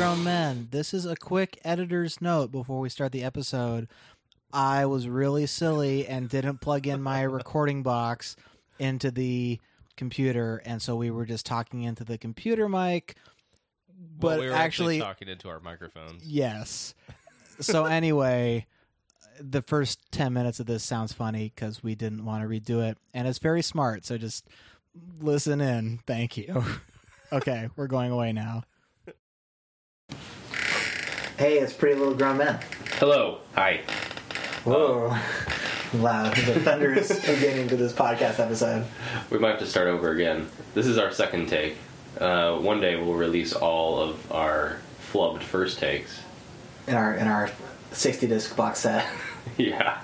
[0.00, 0.66] grown men.
[0.70, 3.86] This is a quick editor's note before we start the episode.
[4.50, 8.34] I was really silly and didn't plug in my recording box
[8.78, 9.60] into the
[9.98, 13.16] computer, and so we were just talking into the computer mic.
[14.18, 16.24] But Well, we were actually, talking into our microphones.
[16.24, 16.94] yes.
[17.60, 18.64] So anyway,
[19.38, 22.96] the first ten minutes of this sounds funny because we didn't want to redo it,
[23.12, 24.06] and it's very smart.
[24.06, 24.48] So just
[25.20, 25.98] listen in.
[26.06, 26.64] Thank you.
[27.32, 28.62] okay, we're going away now.
[31.40, 32.60] Hey, it's Pretty Little Grown Men.
[32.98, 33.38] Hello.
[33.54, 33.80] Hi.
[34.64, 35.16] Whoa.
[35.94, 36.36] Loud.
[36.36, 38.84] The thunderous beginning to this podcast episode.
[39.30, 40.50] We might have to start over again.
[40.74, 41.78] This is our second take.
[42.20, 46.20] Uh, one day we'll release all of our flubbed first takes.
[46.86, 47.50] In our in our
[47.92, 49.06] sixty disc box set.
[49.56, 49.98] yeah.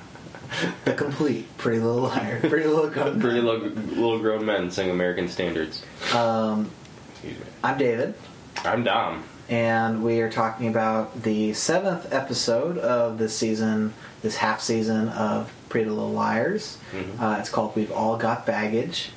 [0.87, 2.41] The complete Pretty Little Liar.
[2.41, 3.45] Pretty Little Grown Pretty Men.
[3.45, 5.85] little, little grown men sing American standards.
[6.15, 6.71] Um
[7.11, 7.45] Excuse me.
[7.63, 8.15] I'm David.
[8.65, 9.23] I'm Dom.
[9.49, 15.53] And we are talking about the seventh episode of this season, this half season of
[15.69, 16.79] Pretty Little Liars.
[16.93, 17.21] Mhm.
[17.21, 19.11] Uh, it's called "We've All Got Baggage,"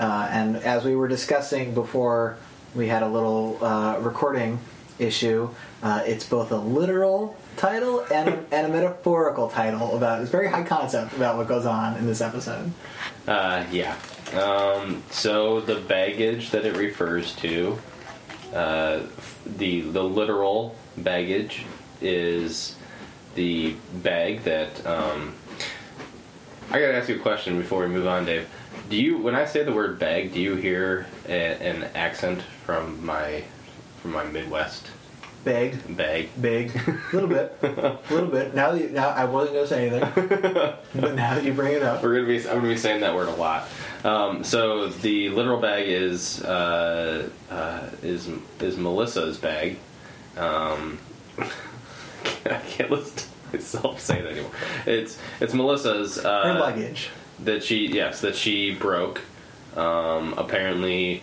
[0.00, 2.36] uh, and as we were discussing before,
[2.74, 4.58] we had a little uh, recording
[4.98, 5.48] issue.
[5.82, 10.62] Uh, it's both a literal title and, and a metaphorical title about it's very high
[10.62, 12.70] concept about what goes on in this episode.
[13.28, 13.94] Uh, yeah.
[14.40, 17.78] Um, so the baggage that it refers to,
[18.52, 19.00] uh,
[19.46, 21.64] the the literal baggage
[22.00, 22.76] is
[23.34, 24.84] the bag that.
[24.86, 25.34] Um,
[26.70, 28.48] I gotta ask you a question before we move on, Dave.
[28.88, 33.04] Do you, when I say the word bag, do you hear a, an accent from
[33.04, 33.44] my
[34.00, 34.88] from my Midwest
[35.44, 36.30] Big, bag?
[36.40, 38.54] big, a little bit, a little bit.
[38.54, 40.26] Now, that you, now I wasn't going to say anything,
[41.02, 42.38] but now that you bring it up, We're gonna be.
[42.48, 43.68] I'm gonna be saying that word a lot.
[44.04, 48.28] Um, so the literal bag is uh, uh, is
[48.60, 49.76] is Melissa's bag.
[50.38, 50.98] Um,
[51.38, 54.50] I can't listen to myself say that anymore.
[54.86, 57.10] It's it's Melissa's uh, her luggage.
[57.40, 59.20] that she yes that she broke.
[59.76, 61.22] Um, apparently,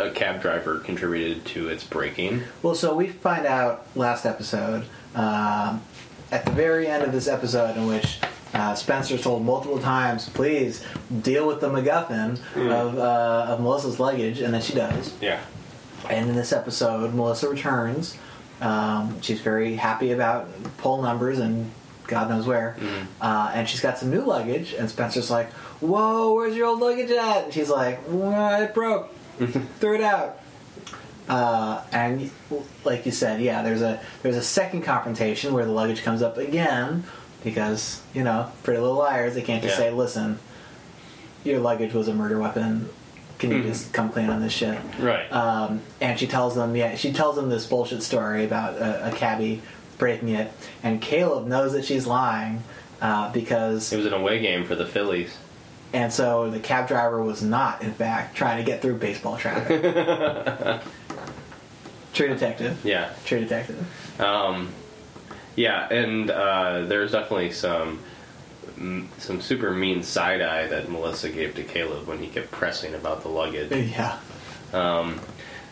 [0.00, 2.42] a cab driver contributed to its breaking.
[2.62, 4.84] Well, so we find out last episode,
[5.14, 5.82] um,
[6.32, 8.18] at the very end of this episode, in which
[8.54, 10.84] uh, Spencer's told multiple times, please
[11.22, 15.14] deal with the MacGuffin of, uh, of Melissa's luggage, and then she does.
[15.20, 15.40] Yeah.
[16.08, 18.16] And in this episode, Melissa returns.
[18.60, 21.70] Um, she's very happy about poll numbers and
[22.06, 22.76] God knows where.
[23.20, 25.50] Uh, and she's got some new luggage, and Spencer's like,
[25.80, 27.44] Whoa, where's your old luggage at?
[27.44, 29.14] And she's like, well, It broke.
[29.80, 30.38] Threw it out.
[31.28, 32.30] Uh, and
[32.84, 36.38] like you said, yeah, there's a there's a second confrontation where the luggage comes up
[36.38, 37.04] again
[37.44, 39.34] because you know, Pretty Little Liars.
[39.34, 39.86] They can't just Yeah.
[39.86, 40.38] say, "Listen,
[41.44, 42.88] your luggage was a murder weapon.
[43.38, 45.30] Can you just come clean on this shit?" Right.
[45.32, 49.12] Um, and she tells them, yeah, she tells them this bullshit story about a, a
[49.12, 49.62] cabbie
[49.98, 50.50] breaking it,
[50.82, 52.62] and Caleb knows that she's lying
[53.00, 55.36] uh, because, it was an away game for the Phillies.
[55.92, 59.82] And so the cab driver was not, in fact, trying to get through baseball traffic.
[62.12, 62.84] True detective.
[62.84, 63.12] Yeah.
[63.24, 64.20] True detective.
[64.20, 64.72] Um,
[65.56, 68.00] yeah, and uh, there's definitely some
[69.18, 73.22] some super mean side eye that Melissa gave to Caleb when he kept pressing about
[73.22, 73.70] the luggage.
[73.90, 74.18] Yeah.
[74.72, 75.20] Um,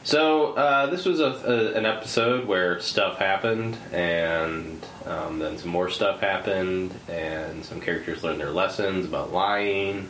[0.09, 5.69] so uh, this was a, a, an episode where stuff happened, and um, then some
[5.69, 10.09] more stuff happened, and some characters learned their lessons about lying,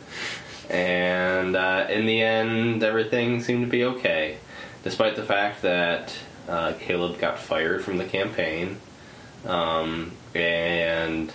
[0.69, 4.37] and uh, in the end, everything seemed to be okay,
[4.85, 6.15] despite the fact that
[6.47, 8.77] uh, Caleb got fired from the campaign,
[9.45, 11.33] um, and.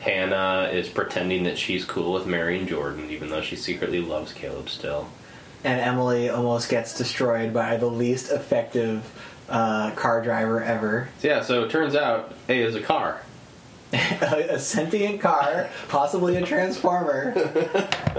[0.00, 4.68] Hanna is pretending that she's cool with marrying Jordan, even though she secretly loves Caleb
[4.68, 5.08] still.
[5.64, 9.02] And Emily almost gets destroyed by the least effective
[9.48, 11.08] uh, car driver ever.
[11.20, 13.20] So yeah, so it turns out A is a car.
[14.20, 17.32] a sentient car, possibly a transformer.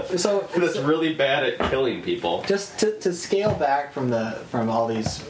[0.16, 2.42] so, That's really bad at killing people.
[2.46, 5.22] just to, to scale back from the from all these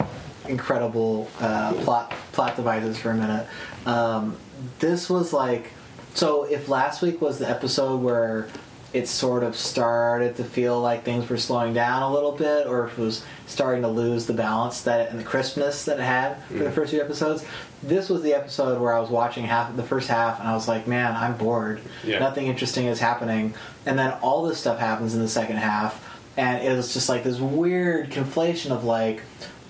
[0.46, 3.46] incredible uh, plot plot devices for a minute,
[3.86, 4.36] um,
[4.78, 5.72] this was like
[6.14, 6.44] so.
[6.44, 8.48] If last week was the episode where
[8.96, 12.86] it sort of started to feel like things were slowing down a little bit, or
[12.86, 16.42] if it was starting to lose the balance that and the crispness that it had
[16.44, 17.44] for the first few episodes.
[17.82, 20.66] This was the episode where I was watching half the first half, and I was
[20.66, 21.80] like, "Man, I'm bored.
[22.02, 22.18] Yeah.
[22.18, 23.54] Nothing interesting is happening."
[23.84, 26.02] And then all this stuff happens in the second half,
[26.36, 29.22] and it was just like this weird conflation of like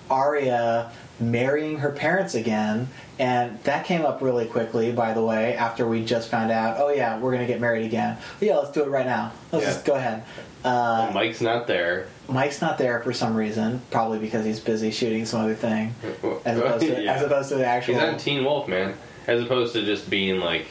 [0.09, 2.87] Aria marrying her parents again,
[3.19, 4.91] and that came up really quickly.
[4.91, 8.17] By the way, after we just found out, oh yeah, we're gonna get married again.
[8.39, 9.31] yeah, let's do it right now.
[9.51, 9.71] Let's Yeah.
[9.73, 10.23] just go ahead.
[10.63, 12.07] Uh, Mike's not there.
[12.27, 15.95] Mike's not there for some reason, probably because he's busy shooting some other thing,
[16.45, 17.13] as opposed to, Yeah.
[17.13, 17.93] as opposed to the actual.
[17.95, 18.93] He's on Teen Wolf, man.
[19.27, 20.65] As opposed to just being like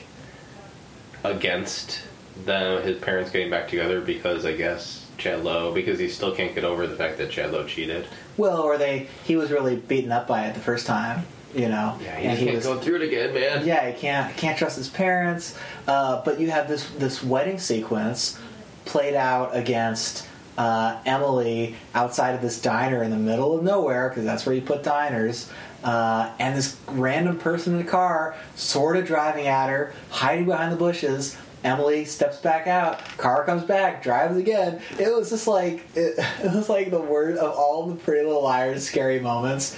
[1.25, 2.03] against
[2.45, 6.55] them, his parents getting back together because I guess Chad Lowe, because he still can't
[6.55, 8.07] get over the fact that Chad Lowe cheated.
[8.37, 11.99] Well, or they he was really beaten up by it the first time, you know.
[12.03, 13.67] Yeah, he and just can't was, go through it again, man.
[13.67, 15.57] Yeah, he can't can't trust his parents.
[15.87, 18.39] Uh, but you have this this wedding sequence
[18.85, 20.27] played out against
[20.59, 24.63] uh, Emily outside of this diner in the middle of nowhere because that's where you
[24.63, 25.51] put diners.
[25.85, 30.73] Uh, and this random person in the car, sort of driving at her, hiding behind
[30.73, 31.37] the bushes.
[31.65, 33.01] Emily steps back out.
[33.17, 34.81] Car comes back, drives again.
[34.99, 38.45] It was just like it, it was like the word of all the Pretty Little
[38.45, 39.77] Liars scary moments.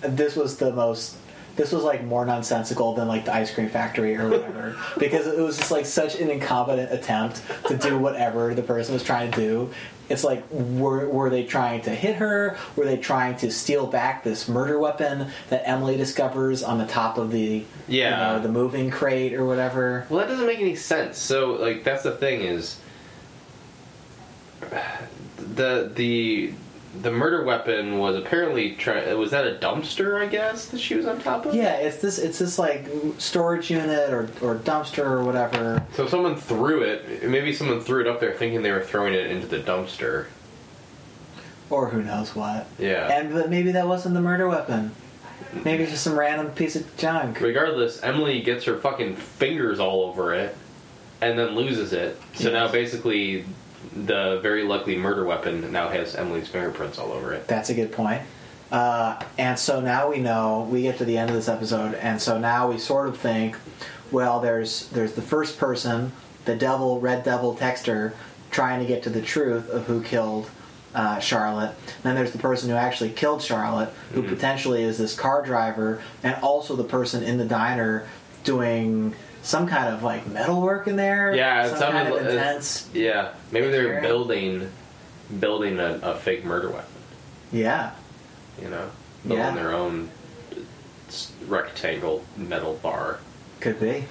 [0.00, 1.16] This was the most
[1.54, 5.38] this was like more nonsensical than like the ice cream factory or whatever because it
[5.38, 9.38] was just like such an incompetent attempt to do whatever the person was trying to
[9.38, 9.70] do
[10.12, 14.22] it's like were, were they trying to hit her were they trying to steal back
[14.22, 18.10] this murder weapon that emily discovers on the top of the Yeah.
[18.10, 21.18] you know, the moving crate or whatever Well, that doesn't make any sense.
[21.18, 22.78] So, like, that's the thing is
[25.36, 26.54] the the
[27.00, 30.20] the murder weapon was apparently try- was that a dumpster?
[30.20, 31.54] I guess that she was on top of.
[31.54, 32.86] yeah it's this it's this like
[33.18, 37.24] storage unit or, or dumpster or whatever So someone threw it.
[37.28, 40.26] Maybe someone threw it up there thinking they were throwing it into the dumpster.
[41.70, 43.08] or who knows what Yeah.
[43.10, 44.92] and but maybe that wasn't the murder weapon
[45.64, 50.02] maybe it's just some random piece of junk Regardless, Emily gets her fucking fingers all
[50.04, 50.56] over it,
[51.20, 52.18] and then loses it.
[52.34, 52.52] So Yes.
[52.52, 53.44] now basically,
[53.94, 57.46] the very likely murder weapon now has Emily's fingerprints all over it.
[57.46, 58.22] That's a good point.
[58.70, 62.20] Uh, and so now we know we get to the end of this episode, and
[62.20, 63.56] so now we sort of think,
[64.10, 66.12] well, there's there's the first person,
[66.46, 68.14] the devil, red devil texter,
[68.50, 70.48] trying to get to the truth of who killed
[70.94, 71.74] uh, Charlotte.
[72.02, 76.34] Then there's the person who actually killed Charlotte, who potentially is this car driver, and
[76.42, 78.08] also the person in the diner
[78.44, 81.34] doing some kind of like metal work in there.
[81.34, 82.88] Yeah, some kind of uh, intense.
[82.94, 84.02] Yeah, maybe they're Material.
[84.02, 84.70] building
[85.40, 86.86] building a, a fake murder weapon.
[87.52, 87.92] Yeah,
[88.60, 88.90] You know,
[89.26, 89.54] building Yeah.
[89.54, 90.10] their own
[91.46, 93.18] rectangle metal bar.
[93.60, 94.04] Could be.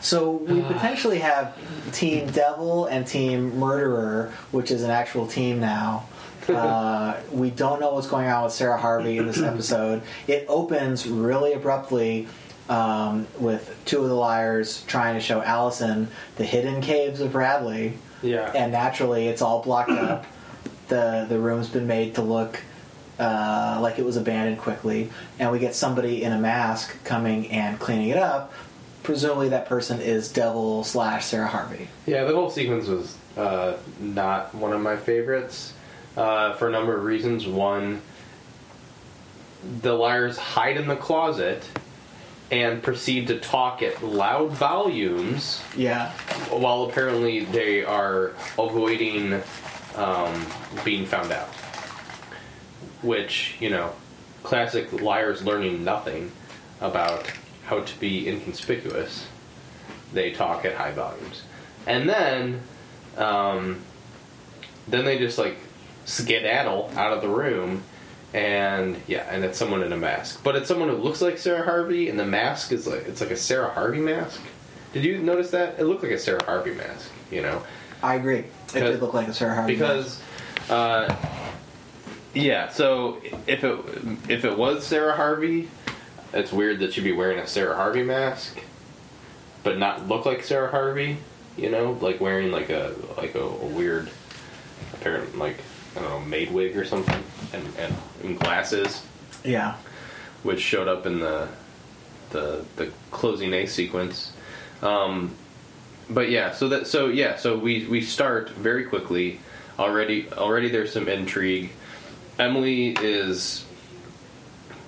[0.00, 1.56] So we potentially have
[1.92, 6.06] Team Devil and Team Murderer, which is an actual team now.
[6.48, 10.00] Uh, we don't know what's going on with Sarah Harvey in this episode.
[10.26, 12.26] It opens really abruptly
[12.68, 17.94] um, with two of the liars trying to show Alison the hidden caves of Bradley,
[18.22, 18.50] Yeah.
[18.54, 20.26] and naturally it's all blocked up.
[20.88, 22.60] the The room's been made to look
[23.18, 27.78] uh, like it was abandoned quickly, and we get somebody in a mask coming and
[27.80, 28.52] cleaning it up.
[29.02, 31.88] Presumably, that person is Devil slash Sarah Harvey.
[32.06, 35.72] Yeah, the whole sequence was uh, not one of my favorites
[36.16, 37.46] uh, for a number of reasons.
[37.46, 38.02] One,
[39.82, 41.64] the liars hide in the closet
[42.50, 46.12] and proceed to talk at loud volumes Yeah,
[46.50, 49.42] while apparently they are avoiding
[49.96, 50.46] um,
[50.84, 51.48] being found out.
[53.02, 53.92] Which, you know,
[54.42, 56.32] classic liars learning nothing
[56.80, 57.30] about
[57.66, 59.26] how to be inconspicuous.
[60.12, 61.42] They talk at high volumes.
[61.86, 62.60] And then,
[63.16, 63.80] um,
[64.88, 65.58] then they just like
[66.06, 67.82] skedaddle out of the room.
[68.34, 71.64] And yeah, and it's someone in a mask, but it's someone who looks like Sarah
[71.64, 74.40] Harvey, and the mask is like it's like a Sarah Harvey mask.
[74.92, 75.78] Did you notice that?
[75.78, 77.62] It looked like a Sarah Harvey mask, you know,
[78.02, 78.44] I agree.
[78.74, 79.74] It did look like a Sarah Harvey.
[79.74, 80.20] because,
[80.70, 81.14] uh,
[82.34, 82.68] yeah.
[82.68, 83.78] So if it
[84.28, 85.68] if it was Sarah Harvey,
[86.32, 88.60] it's weird that she'd be wearing a Sarah Harvey mask,
[89.62, 91.18] but not look like Sarah Harvey.
[91.56, 94.10] You know, like wearing like a like a, a weird,
[94.92, 95.56] apparent like
[95.98, 99.04] I don't know maid wig or something, and and, and glasses,
[99.44, 99.76] yeah,
[100.42, 101.48] which showed up in the
[102.30, 104.32] the the closing A sequence.
[104.82, 105.34] Um,
[106.08, 109.40] but yeah, so that so yeah, so we we start very quickly.
[109.78, 111.70] Already already there's some intrigue.
[112.38, 113.64] Emily is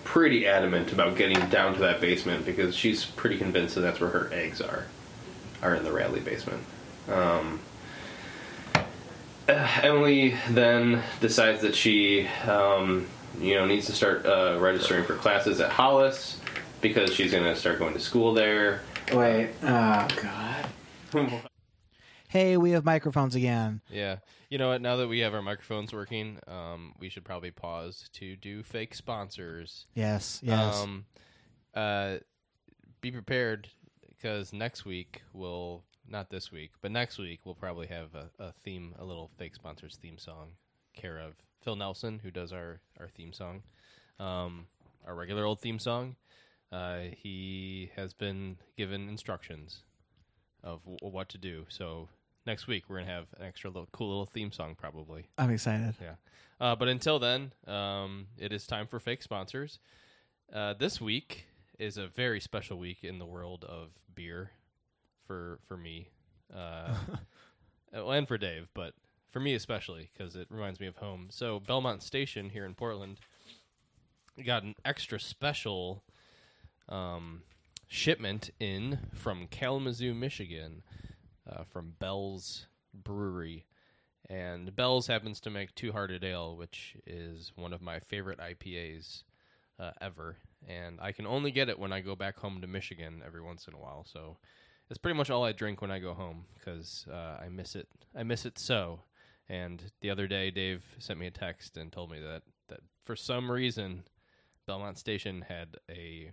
[0.05, 4.11] pretty adamant about getting down to that basement because she's pretty convinced that that's where
[4.11, 4.87] her eggs are,
[5.63, 6.63] are in the Radley basement.
[7.09, 7.61] Um,
[9.83, 13.07] Emily then decides that she, um,
[13.41, 16.39] you know, needs to start uh, registering for classes at Hollis
[16.81, 18.83] because she's going to start going to school there.
[19.13, 19.51] wait.
[19.63, 20.67] Oh God.
[22.29, 24.17] "Hey, we have microphones again." Yeah.
[24.49, 24.81] You know what?
[24.81, 28.95] Now that we have our microphones working, um, we should probably pause to do fake
[28.95, 29.87] sponsors.
[29.95, 30.77] Yes, yes.
[30.77, 31.05] Um,
[31.75, 32.17] uh,
[33.01, 33.69] be prepared
[34.09, 38.53] because next week we'll not this week, but next week we'll probably have a, a
[38.53, 40.53] theme, a little fake sponsors theme song,
[40.95, 43.63] care of Phil Nelson, who does our our theme song,
[44.19, 44.67] um,
[45.07, 46.17] our regular old theme song.
[46.73, 49.83] Uh, he has been given instructions
[50.63, 51.67] of w- what to do.
[51.69, 52.09] So
[52.47, 55.27] next week we're gonna have an extra little cool little theme song probably.
[55.39, 55.95] I'm excited.
[56.01, 56.15] Yeah.
[56.61, 59.79] Uh, but until then, um, it is time for fake sponsors.
[60.53, 61.47] Uh, this week
[61.79, 64.51] is a very special week in the world of beer
[65.31, 66.09] for for me,
[66.53, 66.93] uh,
[67.93, 68.95] and for Dave, but
[69.31, 71.29] for me especially because it reminds me of home.
[71.31, 73.21] So Belmont Station here in Portland
[74.45, 76.03] got an extra special
[76.89, 77.43] um,
[77.87, 80.83] shipment in from Kalamazoo, Michigan,
[81.49, 83.67] uh, from Bell's Brewery.
[84.29, 89.23] And Bell's happens to make Two Hearted Ale, which is one of my favorite IPAs
[89.79, 90.39] uh, ever.
[90.67, 93.69] And I can only get it when I go back home to Michigan every once
[93.69, 94.05] in a while.
[94.13, 94.37] So
[94.91, 97.89] it's pretty much all I drink when I go home because uh, I miss it.
[98.15, 99.01] I miss it so.
[99.49, 103.17] And the other day, Dave sent me a text and told me that, that for
[103.17, 104.05] some reason,
[104.67, 106.33] Belmont Station had a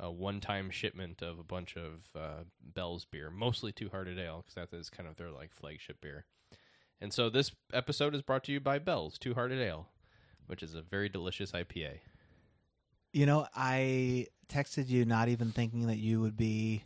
[0.00, 4.54] a one-time shipment of a bunch of uh, Bell's beer, mostly Two Hearted Ale, because
[4.54, 6.24] that is kind of their like flagship beer.
[7.00, 9.88] And so this episode is brought to you by Bell's Two Hearted Ale,
[10.46, 11.98] which is a very delicious IPA.
[13.12, 16.84] You know, I texted you not even thinking that you would be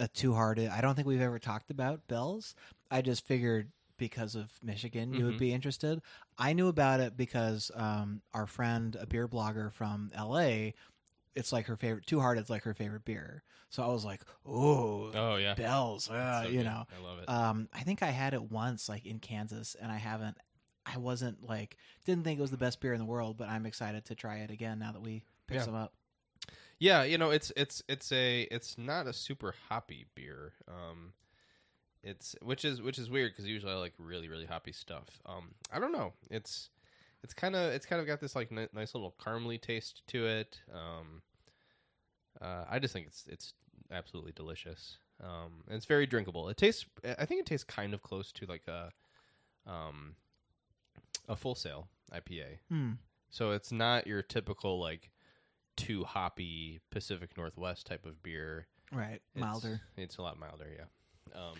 [0.00, 0.68] a two-hearted.
[0.68, 2.54] I don't think we've ever talked about Bells.
[2.90, 5.38] I just figured because of Michigan you would Mhm.
[5.38, 6.02] be interested.
[6.38, 10.72] I knew about it because um, our friend, a beer blogger from LA,
[11.34, 12.06] it's like her favorite.
[12.06, 13.42] Two Hearted's like her favorite beer.
[13.70, 16.66] So I was like, oh, Oh yeah, Bells, uh, So you good.
[16.66, 16.84] know.
[16.94, 17.28] I love it.
[17.28, 20.36] Um, I think I had it once, like in Kansas, and I haven't.
[20.84, 23.66] I wasn't like didn't think it was the best beer in the world, but I'm
[23.66, 25.64] excited to try it again now that we picked Yeah.
[25.66, 25.94] some up.
[26.82, 30.54] Yeah, you know, it's it's it's a it's not a super hoppy beer.
[30.66, 31.12] Um,
[32.02, 35.20] it's which is which is weird because usually I like really really hoppy stuff.
[35.24, 36.12] Um, I don't know.
[36.28, 36.70] It's
[37.22, 40.26] it's kind of it's kind of got this like ni- nice little caramely taste to
[40.26, 40.60] it.
[40.74, 41.22] Um,
[42.40, 43.54] uh, I just think it's it's
[43.92, 44.96] absolutely delicious.
[45.22, 46.48] Um, and it's very drinkable.
[46.48, 46.84] It tastes.
[47.16, 48.90] I think it tastes kind of close to like a
[49.70, 50.16] um
[51.28, 52.58] a full sail IPA.
[52.68, 52.90] Hmm.
[53.30, 55.11] So it's not your typical like
[55.76, 58.66] too hoppy Pacific Northwest type of beer.
[58.92, 59.80] Right, It's- milder.
[59.96, 61.38] It's, a lot milder, yeah.
[61.40, 61.56] Um,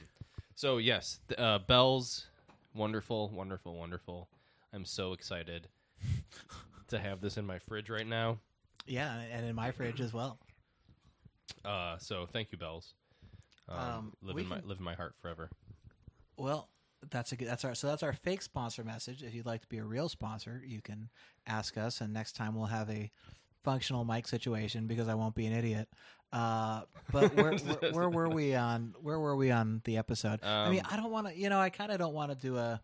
[0.54, 2.26] so yes, th- uh, Bell's
[2.75, 4.28] wonderful, wonderful, wonderful.
[4.73, 5.69] I'm so excited
[6.88, 8.38] to have this in my fridge right now.
[8.87, 10.38] Yeah, and in my fridge as well.
[11.64, 12.95] Uh, so thank you, Bell's.
[13.69, 15.49] Um, Um, live in my can- live in my heart forever.
[16.37, 16.69] Well,
[17.11, 17.49] that's a good.
[17.49, 19.23] That's our so that's our fake sponsor message.
[19.23, 21.09] If you'd like to be a real sponsor, you can
[21.47, 23.11] ask us, and next time we'll have a
[23.64, 25.88] functional mic situation because I won't be an idiot.
[26.33, 28.95] Uh, but where, where, where were we on?
[29.02, 30.40] Where were we on the episode?
[30.42, 31.37] I mean, Um, I don't want to.
[31.37, 32.81] You know, I kind of don't want to do a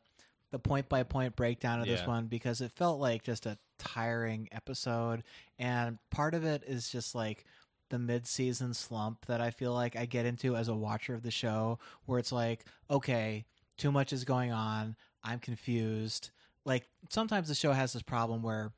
[0.50, 4.48] the point by point breakdown of this one because it felt like just a tiring
[4.52, 5.22] episode,
[5.58, 7.44] and part of it is just like
[7.90, 11.30] the mid-season slump that I feel like I get into as a watcher of the
[11.30, 13.46] show where it's like, okay,
[13.78, 14.94] too much is going on,
[15.24, 16.30] I'm confused.
[16.66, 18.72] Like sometimes the show has this problem where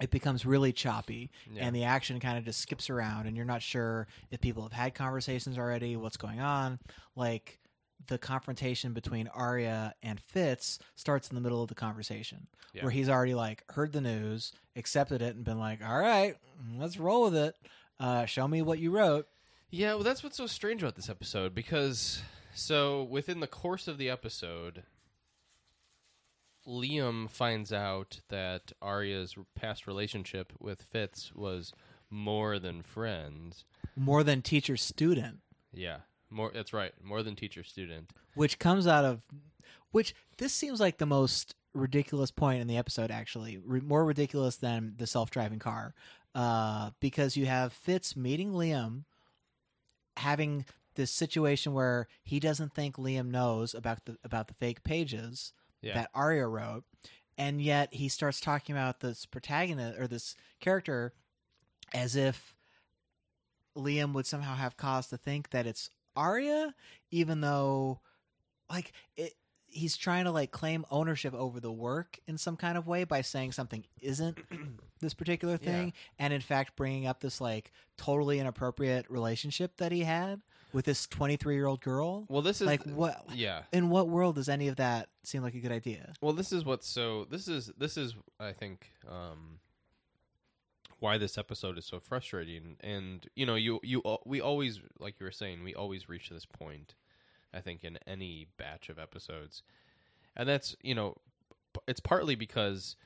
[0.00, 1.66] it becomes really choppy Yeah.
[1.66, 4.72] and the action kind of just skips around and you're not sure if people have
[4.72, 6.80] had conversations already, what's going on.
[7.14, 7.60] Like
[8.08, 12.82] the confrontation between Aria and Fitz starts in the middle of the conversation Yeah.
[12.82, 16.34] where he's already like heard the news, accepted it, and been like, "All right,
[16.76, 17.56] let's roll with it.
[18.00, 19.28] Uh, show me what you wrote."
[19.70, 22.20] Yeah, well, that's what's so strange about this episode because
[22.52, 24.82] so within the course of the episode,
[26.66, 31.72] Liam finds out that Aria's past relationship with Fitz was
[32.10, 33.64] more than friends.
[33.96, 35.40] More than teacher student,
[35.72, 35.98] Yeah,
[36.30, 36.50] more.
[36.54, 38.10] That's right, more than teacher student.
[38.34, 39.20] which comes out of
[39.90, 43.10] which this seems like the most ridiculous point in the episode.
[43.10, 45.94] Actually, R- more ridiculous than the self-driving car,
[46.34, 49.04] uh, because you have Fitz meeting Liam,
[50.16, 55.52] having this situation where he doesn't think Liam knows about the about the fake pages
[55.84, 55.94] Yeah.
[55.94, 56.84] that Aria wrote,
[57.38, 61.12] and yet he starts talking about this protagonist or this character
[61.92, 62.54] as if
[63.76, 66.74] Liam would somehow have cause to think that it's Aria,
[67.10, 68.00] even though
[68.70, 69.34] like it
[69.66, 73.20] he's trying to like claim ownership over the work in some kind of way by
[73.20, 74.38] saying something isn't
[75.00, 76.24] this particular thing Yeah.
[76.26, 80.42] and in fact bringing up this like totally inappropriate relationship that he had
[80.74, 82.26] with this 23 year old girl.
[82.28, 83.24] Well, this is like what?
[83.32, 83.62] Yeah.
[83.72, 86.12] In what world does any of that seem like a good idea?
[86.20, 87.26] Well, this is what's so.
[87.30, 89.60] This is this is I think um,
[90.98, 92.76] why this episode is so frustrating.
[92.80, 96.44] And you know, you you we always like you were saying, we always reach this
[96.44, 96.94] point.
[97.54, 99.62] I think in any batch of episodes,
[100.36, 101.18] and that's you know,
[101.86, 102.96] it's partly because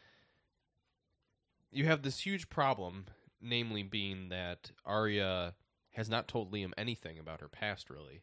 [1.70, 3.04] you have this huge problem,
[3.42, 5.52] namely being that Aria
[5.98, 8.22] has not told Liam anything about her past, really.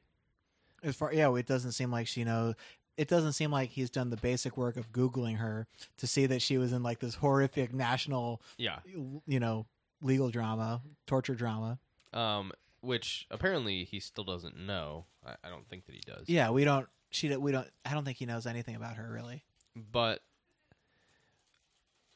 [0.81, 2.55] As far yeah, it doesn't seem like she knows.
[2.97, 5.67] It doesn't seem like he's done the basic work of googling her
[5.97, 8.79] to see that she was in like this horrific national, Yeah.
[9.27, 9.65] you know,
[10.01, 11.77] legal drama, torture drama.
[12.13, 15.05] Um, which apparently he still doesn't know.
[15.25, 16.29] I, I don't think that he does.
[16.29, 16.87] Yeah, we don't.
[17.09, 17.67] She we don't.
[17.83, 19.43] I don't think he knows anything about her really.
[19.75, 20.21] But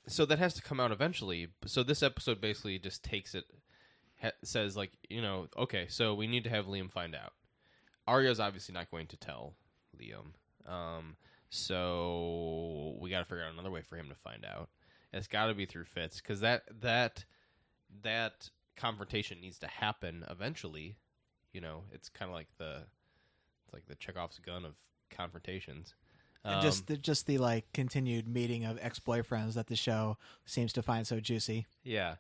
[0.08, 1.50] so that has to come out eventually.
[1.66, 3.46] So this episode basically just takes it,
[4.22, 7.34] ha- says like you know, okay, so we need to have Liam find out.
[8.08, 9.54] Aria's obviously not going to tell
[10.00, 10.34] Liam.
[10.72, 11.16] Um,
[11.50, 14.70] so we got to figure out another way for him to find out.
[15.12, 17.26] It's got to be through Fitz because that that
[18.04, 20.98] that confrontation needs to happen eventually.
[21.54, 22.84] You know, it's kind of like the
[23.66, 24.76] it's like the Chekhov's gun of
[25.10, 25.96] confrontations.
[26.46, 30.72] Um, just the, just the like continued meeting of ex boyfriends that the show seems
[30.74, 31.66] to find so juicy.
[31.84, 32.16] Yeah.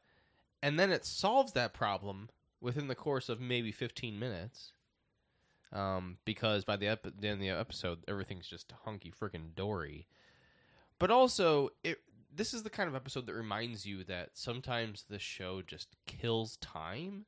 [0.61, 2.29] And then it solves that problem
[2.61, 4.73] within the course of maybe 15 minutes.
[5.71, 10.07] Um, because by the, ep- the end of the episode, everything's just hunky freaking dory.
[10.97, 11.99] But also, it
[12.35, 16.57] this is the kind of episode that reminds you that sometimes the show just kills
[16.57, 17.25] time,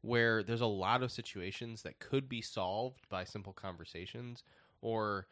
[0.00, 4.42] where there's a lot of situations that could be solved by simple conversations,
[4.80, 5.26] or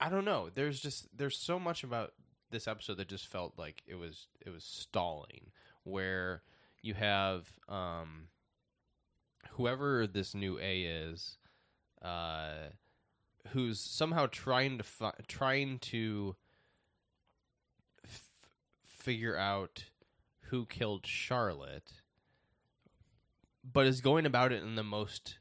[0.00, 0.50] I don't know.
[0.54, 2.14] There's just there's so much about
[2.50, 5.52] this episode that just felt like it was it was stalling,
[5.86, 6.42] where
[6.82, 8.28] you have um,
[9.52, 11.38] whoever this new A is,
[12.02, 12.70] uh,
[13.48, 16.36] who's somehow trying to fi- trying to
[18.04, 18.28] f-
[18.84, 19.84] figure out
[20.50, 21.92] who killed Charlotte,
[23.64, 25.38] but is going about it in the most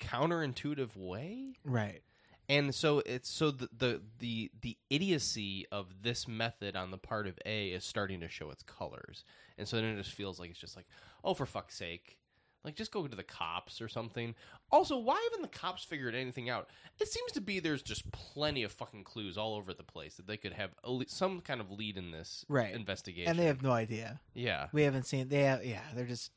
[0.00, 1.54] counterintuitive way.
[1.64, 2.02] Right.
[2.50, 7.26] And so it's so the, the the the idiocy of this method on the part
[7.26, 9.24] of A is starting to show its colors,
[9.56, 10.86] and so then it just feels like it's just like,
[11.22, 12.18] oh, for fuck's sake,
[12.64, 14.34] like just go to the cops or something.
[14.72, 16.68] Also, why haven't the cops figured anything out?
[17.00, 20.26] It seems to be there's just plenty of fucking clues all over the place that
[20.26, 20.70] they could have
[21.06, 22.74] some kind of lead in this Right.
[22.74, 23.30] investigation.
[23.30, 24.20] And they have no idea.
[24.34, 25.28] yeah, We haven't seen.
[25.28, 25.64] They have.
[25.64, 26.32] Yeah, they're just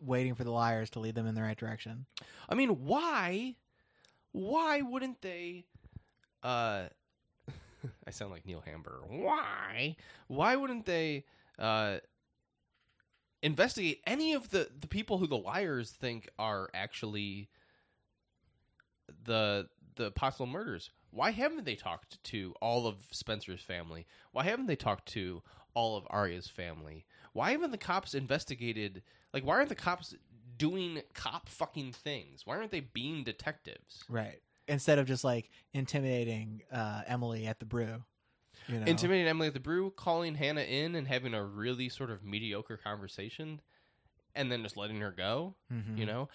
[0.00, 2.06] waiting for the liars to lead them in the right direction.
[2.48, 3.56] I mean, why?
[4.32, 5.66] Why wouldn't they?
[6.42, 6.84] Uh,
[8.06, 9.02] I sound like Neil Hamburger.
[9.08, 9.96] Why?
[10.28, 11.24] Why wouldn't they
[11.58, 11.98] uh,
[13.42, 17.48] investigate any of the the people who the liars think are actually
[19.24, 20.90] the the possible murders?
[21.10, 24.06] Why haven't they talked to all of Spencer's family?
[24.32, 25.42] Why haven't they talked to
[25.74, 27.04] all of Aria's family?
[27.32, 29.02] Why haven't the cops investigated?
[29.32, 30.14] Like, why aren't the cops
[30.60, 32.42] doing cop fucking things?
[32.44, 34.04] Why aren't they being detectives?
[34.10, 34.40] Right.
[34.68, 38.04] Instead of just like intimidating uh, Emily at the brew.
[38.68, 38.86] You know.
[38.86, 42.76] Intimidating Emily at the brew, calling Hanna in and having a really sort of mediocre
[42.76, 43.60] conversation,
[44.34, 45.54] and then just letting her go.
[45.96, 46.28] You know,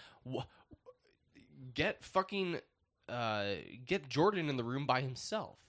[1.76, 2.60] get fucking
[3.08, 3.46] uh,
[3.86, 5.60] get Jordan in the room by himself.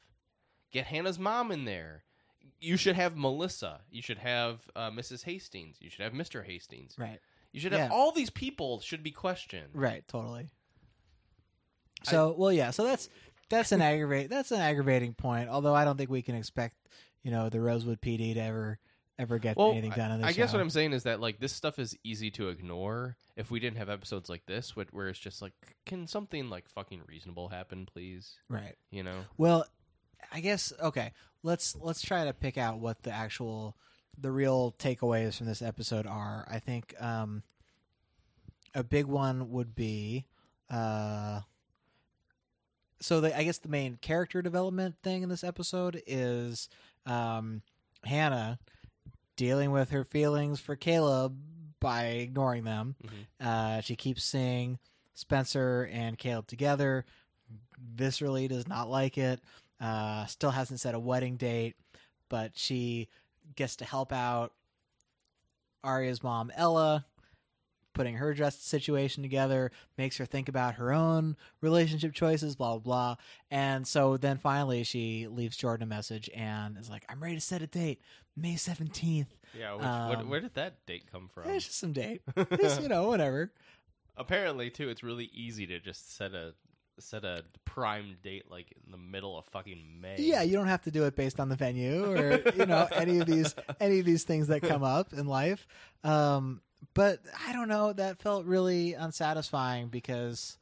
[0.72, 2.04] Get Hanna's mom in there.
[2.58, 3.82] You should have Melissa.
[3.90, 5.24] You should have uh, Mrs.
[5.24, 5.76] Hastings.
[5.80, 6.44] You should have Mr.
[6.44, 6.96] Hastings.
[6.98, 7.20] Right.
[7.56, 7.96] You should have Yeah.
[7.96, 9.70] all these people should be questioned.
[9.72, 10.06] Right.
[10.08, 10.50] Totally.
[12.02, 12.70] So well, yeah.
[12.70, 13.08] So that's
[13.48, 14.28] that's an aggravate.
[14.28, 15.48] That's an aggravating point.
[15.48, 16.76] Although I don't think we can expect
[17.22, 18.78] you know the Rosewood PD to ever
[19.18, 20.58] ever get Well, anything done on this I guess show.
[20.58, 23.78] what I'm saying is that like this stuff is easy to ignore if we didn't
[23.78, 25.54] have episodes like this, where it's just like,
[25.86, 28.36] can something like fucking reasonable happen, please?
[28.50, 28.76] right.
[28.90, 29.24] You know?
[29.38, 29.64] Well,
[30.30, 31.12] I guess okay.
[31.42, 33.78] Let's let's try to pick out what the actual
[34.18, 36.46] the real takeaways from this episode are.
[36.50, 37.42] I think um,
[38.74, 40.24] a big one would be
[40.70, 41.40] uh,
[43.00, 46.68] so the, I guess the main character development thing in this episode is
[47.04, 47.62] um,
[48.04, 48.58] Hanna
[49.36, 51.36] dealing with her feelings for Caleb
[51.80, 52.96] by ignoring them.
[53.40, 54.78] Uh, she keeps seeing
[55.14, 57.04] Spencer and Caleb together.
[57.96, 59.40] Viscerally does not like it.
[59.80, 61.76] Uh, still hasn't set a wedding date,
[62.30, 63.08] but she
[63.54, 64.52] gets to help out
[65.84, 67.06] Aria's mom, Ella,
[67.94, 72.78] putting her dress situation together, makes her think about her own relationship choices, blah, blah,
[72.80, 73.16] blah.
[73.50, 77.40] And so then finally she leaves Jordan a message and is like, I'm ready to
[77.40, 78.00] set a date,
[78.36, 79.26] May 17th.
[79.58, 79.74] Yeah.
[79.74, 81.48] Which, Um, where, where did that date come from?
[81.50, 82.22] It's just some date.
[82.36, 83.52] It's, you know, whatever.
[84.18, 86.54] Apparently, too, it's really easy to just set a
[86.98, 90.16] set a prime date like in the middle of fucking May.
[90.18, 93.18] Yeah, you don't have to do it based on the venue or you know any
[93.18, 95.66] of these any of these things that come up in life.
[96.04, 96.60] Um,
[96.94, 97.92] but I don't know.
[97.92, 100.58] That felt really unsatisfying because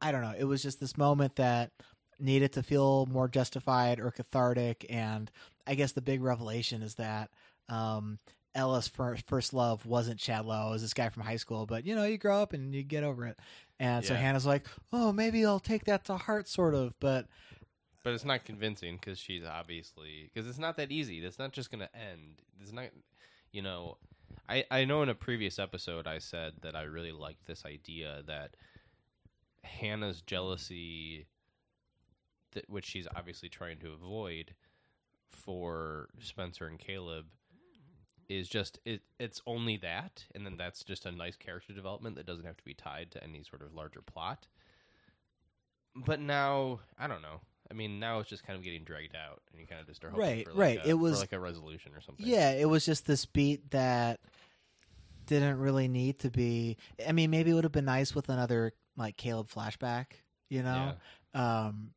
[0.00, 0.34] I don't know.
[0.36, 1.72] It was just this moment that
[2.18, 5.30] needed to feel more justified or cathartic, and
[5.66, 7.30] I guess the big revelation is that
[7.68, 8.18] um,
[8.54, 11.66] Ella's first, first love wasn't Chad Lowe, it was this guy from high school.
[11.66, 13.38] But you know, you grow up and you get over it.
[13.78, 14.20] And so Yeah.
[14.20, 16.98] Hanna's like, "Oh, maybe I'll take that to heart," sort of.
[17.00, 17.26] But
[18.04, 21.24] But it's not convincing because she's obviously because it's not that easy.
[21.24, 22.42] It's not just going to end.
[22.60, 22.86] It's not,
[23.52, 23.98] you know.
[24.48, 28.22] I I know in a previous episode I said that I really liked this idea
[28.26, 28.56] that
[29.64, 31.26] Hanna's jealousy,
[32.52, 34.54] that which she's obviously trying to avoid
[35.30, 37.26] for Spencer and Caleb,
[38.38, 39.02] is just it.
[39.20, 42.64] It's only that, and then that's just a nice character development that doesn't have to
[42.64, 44.46] be tied to any sort of larger plot
[45.94, 47.40] but now I don't know.
[47.70, 50.02] I mean, now it's just kind of getting dragged out, and you kind of just
[50.04, 50.78] are hoping Right, for like right.
[50.84, 52.26] A, It was- like a resolution or something.
[52.26, 54.20] Yeah, it was just this beat that
[55.26, 56.76] didn't really need to be.
[57.06, 60.06] I mean, maybe it would have been nice with another like Caleb flashback,
[60.50, 60.94] you know?
[61.34, 61.92] Um,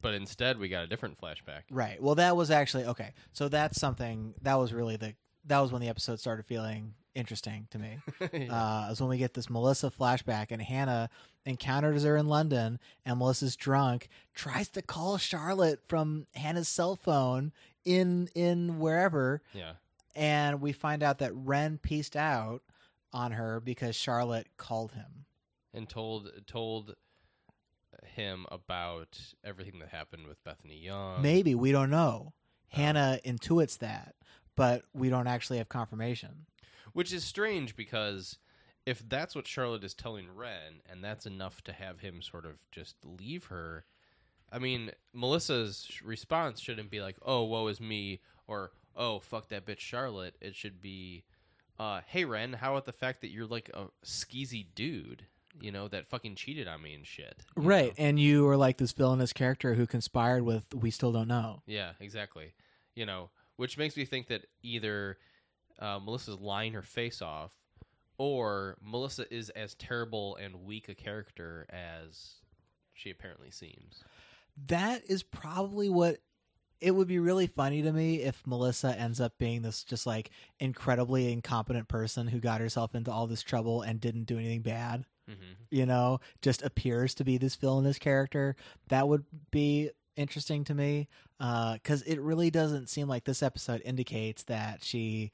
[0.00, 1.62] But instead, we got a different flashback.
[1.70, 2.00] right.
[2.02, 3.14] Well, that was actually okay.
[3.32, 7.66] So that's something that was really the that was when the episode started feeling interesting
[7.70, 7.98] to me.
[8.50, 11.10] uh, is when we get this Melissa flashback and Hanna
[11.44, 17.52] encounters her in London and Melissa's drunk, tries to call Charlotte from Hanna's cell phone
[17.84, 19.72] in in wherever Yeah,
[20.14, 22.62] and we find out that Wren pieced out
[23.12, 25.24] on her because Charlotte called him.
[25.72, 26.94] and told told
[28.04, 31.22] him about everything that happened with Bethany Young.
[31.22, 32.32] Maybe we don't know.
[32.68, 34.14] Hanna intuits that,
[34.58, 36.46] but we don't actually have confirmation.
[36.92, 38.38] Which is strange because
[38.84, 42.58] if that's what Charlotte is telling Wren, and that's enough to have him sort of
[42.72, 43.84] just leave her,
[44.50, 49.64] I mean, Melissa's response shouldn't be like, oh, woe is me, or oh, fuck that
[49.64, 50.34] bitch Charlotte.
[50.40, 51.24] It should be,
[51.78, 55.26] uh, hey, Wren, how about the fact that you're like a skeezy dude,
[55.60, 57.44] you know, that fucking cheated on me and shit?
[57.54, 58.04] Right, know?
[58.04, 61.62] and you are like this villainous character who conspired with we still don't know.
[61.66, 62.54] Yeah, exactly.
[62.94, 65.18] You know, which makes me think that either
[65.78, 67.50] uh, Melissa's lying her face off,
[68.16, 72.36] or Melissa is as terrible and weak a character as
[72.94, 74.02] she apparently seems.
[74.66, 76.18] That is probably what
[76.80, 80.30] it would be really funny to me if Melissa ends up being this just like
[80.60, 85.04] incredibly incompetent person who got herself into all this trouble and didn't do anything bad.
[85.70, 88.56] You know, just appears to be this villainous character.
[88.88, 94.42] That would be interesting to me because it really doesn't seem like this episode indicates
[94.44, 95.32] that she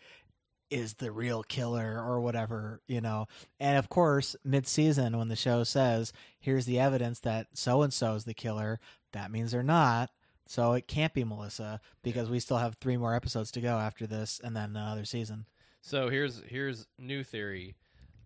[0.70, 3.26] is the real killer or whatever, you know.
[3.60, 7.92] And of course, mid season, when the show says, here's the evidence that so and
[7.92, 8.80] so is the killer,
[9.12, 10.10] that means they're not.
[10.46, 14.06] So it can't be Melissa because we still have three more episodes to go after
[14.06, 15.46] this and then another season.
[15.80, 17.76] So here's here's new theory.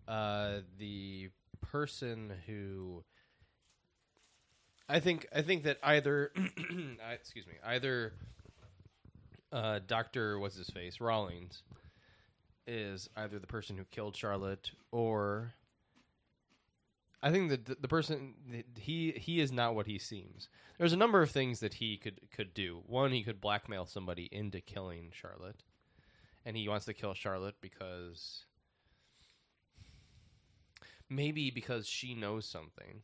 [0.07, 1.29] Uh, the
[1.61, 3.03] person who
[4.89, 6.31] I think I think that either
[7.13, 8.13] excuse me either
[9.51, 11.61] uh, Doctor what's his face Rollins
[12.65, 15.53] is either the person who killed Charlotte or
[17.21, 18.33] I think that the, the person
[18.79, 20.49] he he is not what he seems.
[20.79, 22.81] There's a number of things that he could could do.
[22.87, 25.61] One, he could blackmail somebody into killing Charlotte
[26.45, 28.45] and he wants to kill Charlotte because
[31.09, 33.01] maybe because she knows something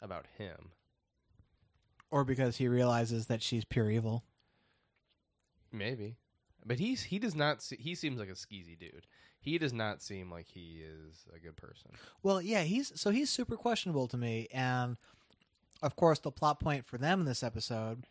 [0.00, 0.72] about him.
[2.10, 4.24] Or because he realizes that she's pure evil.
[5.70, 6.16] Maybe.
[6.64, 9.06] But he's he does not se- he seems like a skeezy dude.
[9.40, 11.92] He does not seem like he is a good person.
[12.22, 14.96] Well, yeah, he's so he's super questionable to me, and
[15.82, 18.04] of course, the plot point for them in this episode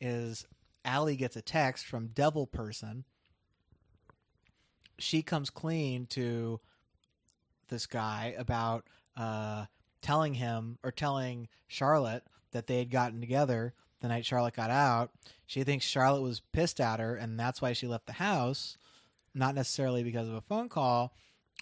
[0.00, 0.46] is
[0.84, 3.04] Allie gets a text from Devil Person.
[4.98, 6.60] She comes clean to
[7.68, 9.66] this guy about uh,
[10.02, 15.10] telling him or telling Charlotte that they had gotten together the night Charlotte got out.
[15.46, 18.78] She thinks Charlotte was pissed at her, and that's why she left the house,
[19.34, 21.12] not necessarily because of a phone call.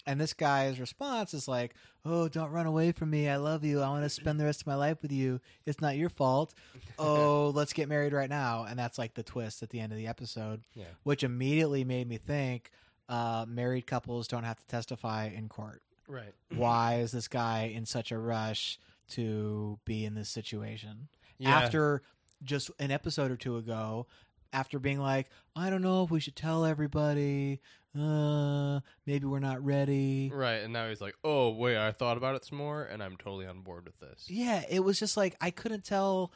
[0.05, 1.73] And this guy's response is like,
[2.05, 3.27] "Oh, don't run away from me.
[3.27, 3.81] I love you.
[3.81, 5.41] I want to spend the rest of my life with you.
[5.65, 6.53] It's not your fault.
[6.97, 9.97] Oh, let's get married right now." And that's like the twist at the end of
[9.97, 10.85] the episode, Yeah.
[11.03, 12.71] which immediately made me think
[13.09, 15.81] uh, married couples don't have to testify in court.
[16.07, 16.33] Right.
[16.55, 18.79] Why is this guy in such a rush
[19.11, 21.49] to be in this situation Yeah.
[21.57, 22.01] after
[22.43, 24.07] just an episode or two ago?
[24.51, 27.61] After being like, I don't know if we should tell everybody,
[27.95, 30.31] uh, maybe we're not ready.
[30.33, 33.15] Right, and now he's like, "Oh wait, I thought about it some more, and I'm
[33.17, 36.31] totally on board with this." Yeah, it was just like I couldn't tell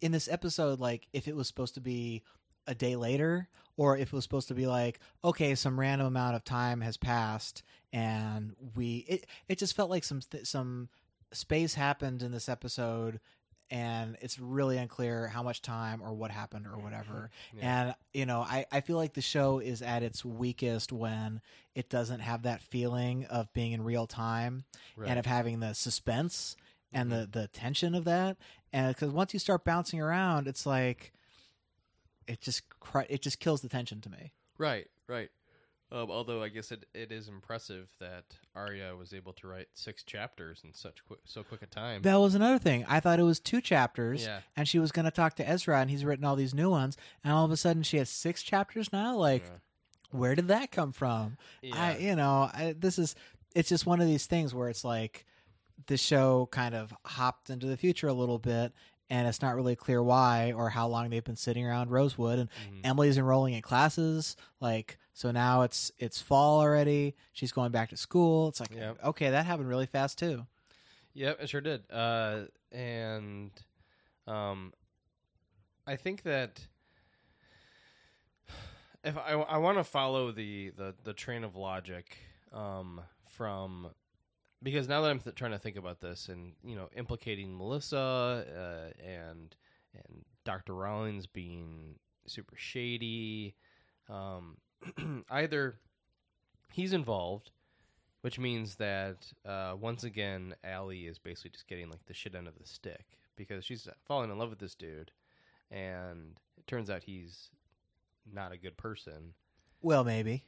[0.00, 2.22] in this episode like if it was supposed to be
[2.66, 6.34] a day later or if it was supposed to be like okay some random amount
[6.36, 10.88] of time has passed and we it it just felt like some some
[11.32, 13.20] space happened in this episode
[13.70, 16.82] and it's really unclear how much time or what happened or mm-hmm.
[16.82, 17.30] whatever.
[17.60, 21.40] And you know, I I feel like the show is at its weakest when
[21.74, 24.64] it doesn't have that feeling of being in real time
[24.96, 25.08] Right.
[25.08, 26.56] and of having the suspense
[26.92, 27.38] and the mm-hmm.
[27.38, 28.36] the tension of that.
[28.72, 31.12] And because once you start bouncing around, it's like
[32.26, 32.62] it just
[33.08, 34.32] it just kills the tension to me.
[34.58, 35.30] Right, right.
[35.92, 38.24] Um, although I guess it, it is impressive that
[38.54, 42.02] Aria was able to write six chapters in such quick, so quick a time.
[42.02, 42.84] That was another thing.
[42.88, 44.40] I thought it was two chapters, Yeah.
[44.56, 46.96] and she was going to talk to Ezra, and he's written all these new ones,
[47.24, 49.16] and all of a sudden she has six chapters now.
[49.16, 49.58] Like, Yeah.
[50.18, 51.38] where did that come from?
[51.60, 51.74] Yeah.
[51.82, 53.14] I, you know, I, this is
[53.54, 55.26] it's just one of these things where it's like
[55.88, 58.72] the show kind of hopped into the future a little bit.
[59.12, 62.38] And it's not really clear why or how long they've been sitting around Rosewood.
[62.38, 62.80] And Mm-hmm.
[62.84, 67.14] Emily's enrolling in classes, like so now it's it's fall already.
[67.32, 68.48] She's going back to school.
[68.48, 68.98] It's like Yep.
[69.04, 70.46] okay, that happened really fast too.
[71.14, 71.82] Yep, it sure did.
[71.90, 72.42] Uh,
[72.72, 73.50] and
[74.26, 74.72] um,
[75.86, 76.60] I think that
[79.04, 82.18] if I, I want to follow the, the, the train of logic
[82.52, 83.88] um, from
[84.62, 88.44] because now that I'm th- trying to think about this and you know implicating Melissa
[88.96, 89.54] uh, and
[89.94, 90.74] and Dr.
[90.74, 91.96] Rollins being
[92.26, 93.54] super shady,
[94.08, 94.56] um,
[95.30, 95.76] either
[96.72, 97.50] he's involved
[98.22, 102.48] which means that uh, once again, Allie is basically just getting like the shit end
[102.48, 105.10] of the stick because she's falling in love with this dude,
[105.70, 107.48] and it turns out he's
[108.30, 109.32] not a good person,
[109.80, 110.44] Well, maybe.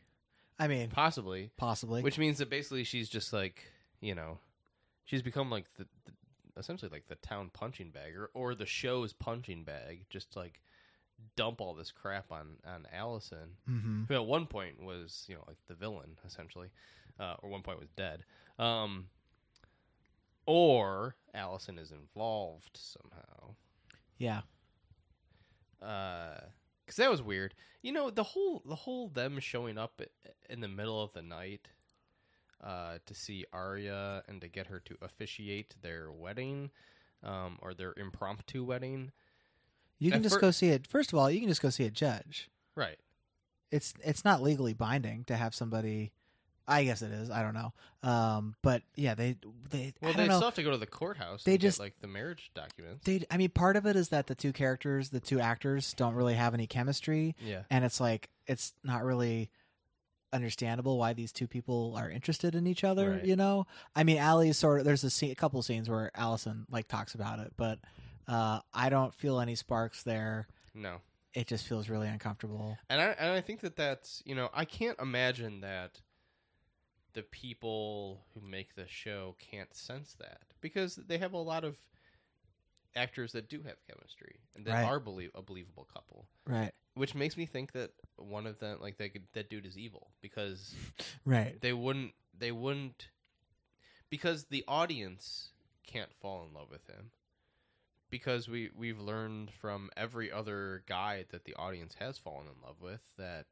[0.58, 1.50] I mean, possibly.
[1.56, 2.02] possibly.
[2.02, 3.64] Which means that basically she's just like
[4.00, 4.38] you know,
[5.04, 6.12] she's become like the, the
[6.58, 10.60] essentially like the town punching bag or or the show's punching bag, just like
[11.36, 14.06] dump all this crap on on Alison, Mhm.
[14.08, 16.70] who at one point was you know like the villain essentially,
[17.18, 18.24] uh, or one point was dead.
[18.58, 19.08] Um,
[20.46, 23.54] or Alison is involved somehow.
[24.18, 24.42] yeah.
[25.78, 27.54] because that was weird.
[27.82, 30.00] You know, the whole the whole them showing up
[30.48, 31.68] in the middle of the night
[32.62, 36.70] uh, to see Aria and to get her to officiate their wedding
[37.24, 39.10] um, or their impromptu wedding.
[40.04, 40.86] You can just fir- go see it.
[40.86, 42.48] First of all, you can just go see a judge.
[42.76, 42.98] Right.
[43.70, 46.12] It's it's not legally binding to have somebody.
[46.68, 47.28] I guess it is.
[47.28, 47.72] I don't know.
[48.08, 49.36] Um, but yeah, they
[49.70, 49.94] they.
[50.00, 50.36] Well, I they know.
[50.36, 51.42] still have to go to the courthouse.
[51.42, 53.04] They just- get, like the marriage documents.
[53.04, 56.14] They, I mean, part of it is that the two characters, the two actors, don't
[56.14, 57.34] really have any chemistry.
[57.40, 57.62] Yeah.
[57.70, 59.50] and it's like it's not really
[60.32, 63.12] understandable why these two people are interested in each other.
[63.12, 63.24] Right.
[63.24, 66.10] You know, I mean, Allie's sort of there's a, scene, a couple of scenes where
[66.14, 67.78] Alison like talks about it, but
[68.28, 70.46] uh, I don't feel any sparks there.
[70.74, 70.98] no.
[71.34, 72.76] It just feels really uncomfortable.
[72.90, 76.02] And I and I think that that's you know I can't imagine that
[77.14, 81.78] the people who make the show can't sense that because they have a lot of
[82.94, 84.84] actors that do have chemistry and that Right.
[84.84, 86.72] are belie- a believable couple, Right.
[86.94, 90.74] which makes me think that one of them like could, that dude is evil because
[91.24, 91.58] Right.
[91.62, 93.08] they wouldn't they wouldn't
[94.10, 95.52] because the audience
[95.86, 97.10] can't fall in love with him
[98.12, 102.76] because we we've learned from every other guy that the audience has fallen in love
[102.80, 103.46] with that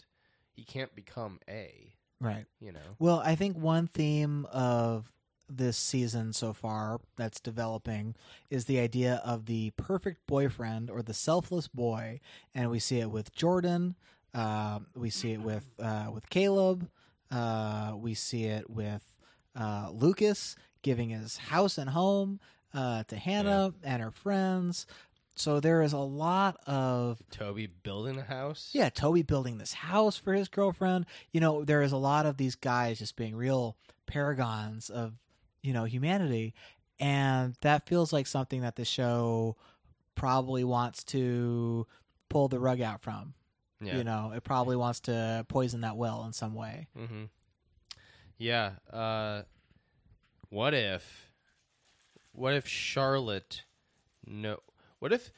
[0.52, 2.44] he can't become a Right.
[2.60, 5.10] you know Well, I think one theme of
[5.48, 8.14] this season so far that's developing
[8.50, 12.20] is the idea of the perfect boyfriend or the selfless boy,
[12.54, 13.96] and we see it with Jordan.
[14.32, 16.88] Uh, we see it with uh, with Caleb.
[17.30, 19.02] Uh, we see it with
[19.56, 22.38] uh, Lucas giving his house and home
[22.74, 24.86] uh, to Hanna and her friends.
[25.36, 30.16] So there is a lot of Toby building a house yeah, Toby building this house
[30.16, 31.06] for his girlfriend.
[31.32, 35.14] You know, there is a lot of these guys just being real paragons of,
[35.62, 36.52] you know, humanity.
[36.98, 39.56] And that feels like something that the show
[40.14, 41.86] probably wants to
[42.28, 43.32] pull the rug out from.
[43.80, 46.88] yeah You know, it probably wants to poison that well in some way.
[46.98, 47.24] mm-hmm.
[48.36, 49.42] yeah uh
[50.50, 51.29] what if
[52.40, 53.62] what if Charlotte
[54.26, 54.58] no
[54.98, 55.30] what if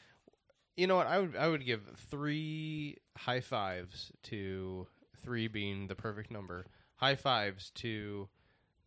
[0.76, 4.86] you know what I would I would give three high fives to
[5.22, 8.28] three being the perfect number high fives to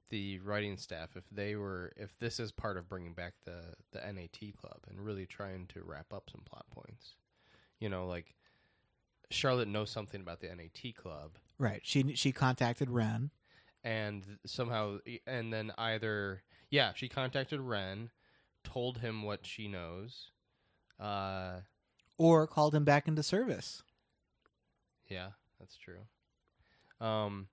[0.09, 3.99] the writing staff if they were if this is part of bringing back the the
[3.99, 7.15] NAT club and really trying to wrap up some plot points
[7.79, 8.35] you know like
[9.31, 11.81] Charlotte knows something about the NAT club, Right.
[11.83, 13.31] She she contacted Wren.
[13.83, 16.43] and somehow, and then either
[16.75, 18.09] yeah, she contacted Wren,
[18.65, 20.31] told him what she knows.
[20.99, 21.61] Uh,
[22.17, 23.81] or called him back into service.
[25.07, 26.01] yeah, that's true.
[26.99, 27.47] Um,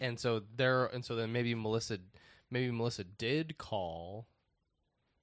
[0.00, 1.98] and so there, and so then maybe Melissa,
[2.50, 4.26] maybe Melissa did call,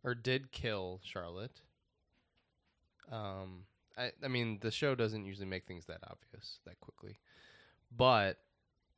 [0.01, 1.59] or did kill Charlotte.
[3.11, 3.65] Um,
[3.97, 7.19] I, I mean, the show doesn't usually make things that obvious that quickly,
[7.93, 8.37] but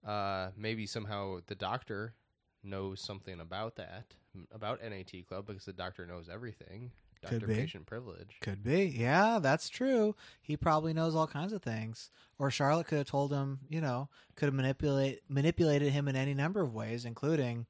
[0.05, 2.13] uh, maybe somehow the doctor
[2.63, 4.13] knows something about that
[4.53, 6.91] about NAT Club because the doctor knows everything.
[7.25, 7.55] Could Doctor be.
[7.55, 8.37] patient privilege.
[8.41, 8.85] Could be.
[8.85, 10.15] Yeah, that's true.
[10.41, 12.11] He probably knows all kinds of things.
[12.37, 16.33] Or Charlotte could have told him, you know, could have manipulate manipulated him in any
[16.33, 17.65] number of ways, including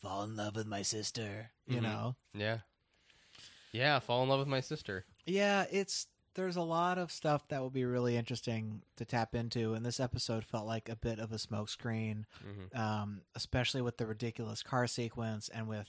[0.00, 1.50] fall in love with my sister.
[1.66, 1.82] You Mhm.
[1.82, 2.16] know.
[2.34, 2.58] Yeah.
[3.72, 5.04] Yeah, fall in love with my sister.
[5.26, 9.74] Yeah, it's there's a lot of stuff that will be really interesting to tap into,
[9.74, 12.78] and this episode felt like a bit of a smokescreen, Mhm.
[12.78, 15.88] um, especially with the ridiculous car sequence and with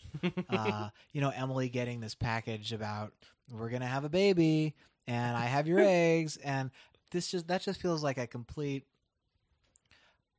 [0.49, 3.13] uh, you know Emily getting this package about
[3.51, 4.73] we're gonna have a baby
[5.07, 6.71] and I have your eggs, and
[7.11, 8.85] this just that just feels like a complete.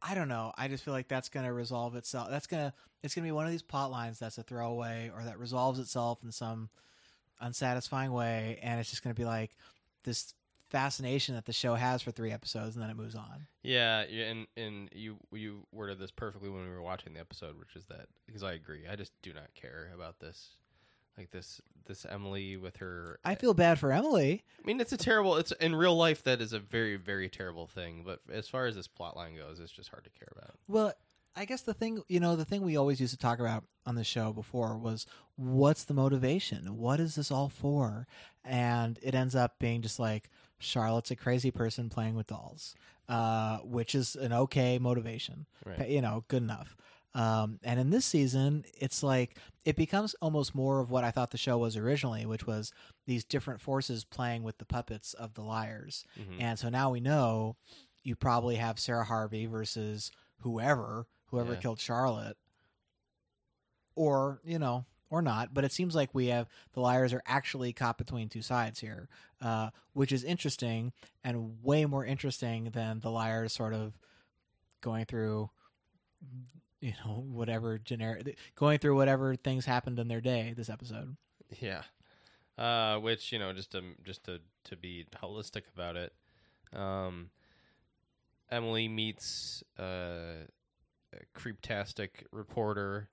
[0.07, 0.53] I don't know.
[0.59, 2.29] I just feel like that's going to resolve itself.
[2.29, 5.39] That's gonna it's gonna be one of these plot lines that's a throwaway or that
[5.39, 6.69] resolves itself in some
[7.41, 9.51] unsatisfying way, and it's just going to be like
[10.05, 10.35] this
[10.71, 13.47] fascination that the show has for three episodes, and then it moves on.
[13.63, 17.77] Yeah, and and you you worded this perfectly when we were watching the episode, which
[17.77, 20.51] is that because I agree, I just do not care about this,
[21.17, 23.19] like this this Emily with her.
[23.25, 24.43] I feel bad for Emily.
[24.63, 25.37] I mean, it's a terrible.
[25.37, 28.75] It's in real life that is a very very terrible thing, but as far as
[28.75, 30.55] this plot line goes, it's just hard to care about.
[30.69, 30.93] Well,
[31.37, 33.97] I guess the thing, you know, the thing we always used to talk about on
[33.97, 36.77] the show before was what's the motivation?
[36.79, 38.07] What is this all for?
[38.45, 42.75] And it ends up being just like Charlotte's a crazy person playing with dolls,
[43.09, 45.89] uh, which is an okay motivation, Right.
[45.89, 46.77] you know, good enough.
[47.17, 51.31] Um, and in this season, it's like it becomes almost more of what I thought
[51.31, 52.73] the show was originally, which was
[53.07, 56.05] these different forces playing with the puppets of the liars.
[56.19, 56.41] Mhm.
[56.41, 57.57] And so now we know
[58.03, 61.61] you probably have Sarah Harvey versus whoever, whoever Yeah.
[61.61, 62.37] killed Charlotte.
[63.97, 67.73] Or, you know, or not, but it seems like we have the liars are actually
[67.73, 69.09] caught between two sides here,
[69.41, 70.93] uh, which is interesting
[71.23, 73.97] and way more interesting than the liars sort of
[74.81, 75.51] going through,
[76.81, 81.17] you know, whatever generic, going through whatever things happened in their day this episode.
[81.61, 81.83] Yeah.
[82.59, 86.13] Uh, which you know, just to just to to be holistic about it,
[86.73, 87.31] um,
[88.51, 90.47] Emily meets uh,
[91.37, 93.09] creeptastic reporter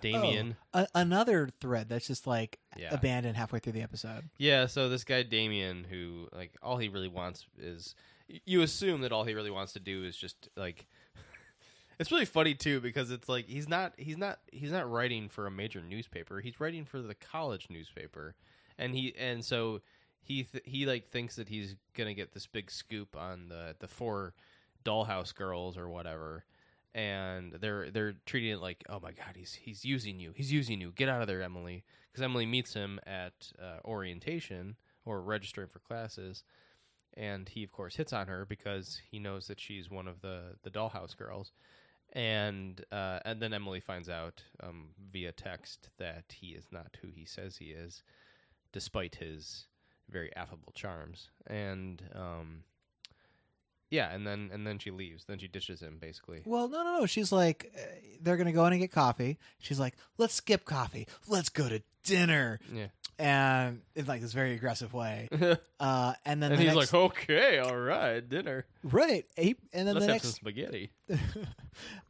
[0.00, 0.56] Damien.
[0.72, 2.94] Oh, a- another thread that's just like Yeah.
[2.94, 4.30] abandoned halfway through the episode.
[4.38, 7.94] Yeah, so this guy Damien, who like all he really wants is,
[8.46, 10.86] you assume that all he really wants to do is just like.
[11.98, 15.46] It's really funny too because it's like he's not he's not he's not writing for
[15.46, 16.40] a major newspaper.
[16.40, 18.34] He's writing for the college newspaper,
[18.76, 19.82] and he and so
[20.20, 23.86] he th- he like thinks that he's gonna get this big scoop on the the
[23.86, 24.34] four
[24.84, 26.44] dollhouse girls or whatever,
[26.94, 30.32] and they're they're treating it like oh my god he's he's using you.
[30.34, 30.92] He's using you.
[30.94, 31.84] Get out of there Emily.
[32.12, 34.76] Because Emily meets him at uh, orientation
[35.06, 36.44] or registering for classes,
[37.14, 40.56] and he of course hits on her because he knows that she's one of the
[40.62, 41.52] the dollhouse girls,
[42.12, 47.08] and uh, and then Emily finds out um, via text that he is not who
[47.08, 48.02] he says he is,
[48.72, 49.66] despite his
[50.10, 52.64] very affable charms, and um,
[53.92, 55.24] yeah, and then and then she leaves.
[55.26, 56.40] Then she dishes him basically.
[56.44, 57.06] Well, no, no, no.
[57.06, 57.80] She's like, uh,
[58.22, 59.38] they're going to go in and get coffee.
[59.60, 61.06] She's like, let's skip coffee.
[61.28, 62.58] Let's go to dinner.
[62.74, 62.86] Yeah,
[63.18, 65.28] And in like this very aggressive way.
[65.78, 68.64] Uh, and then and the he's next, like, okay, all right, dinner.
[68.84, 69.26] right.
[69.36, 70.92] He, and then Let's the have some next, spaghetti.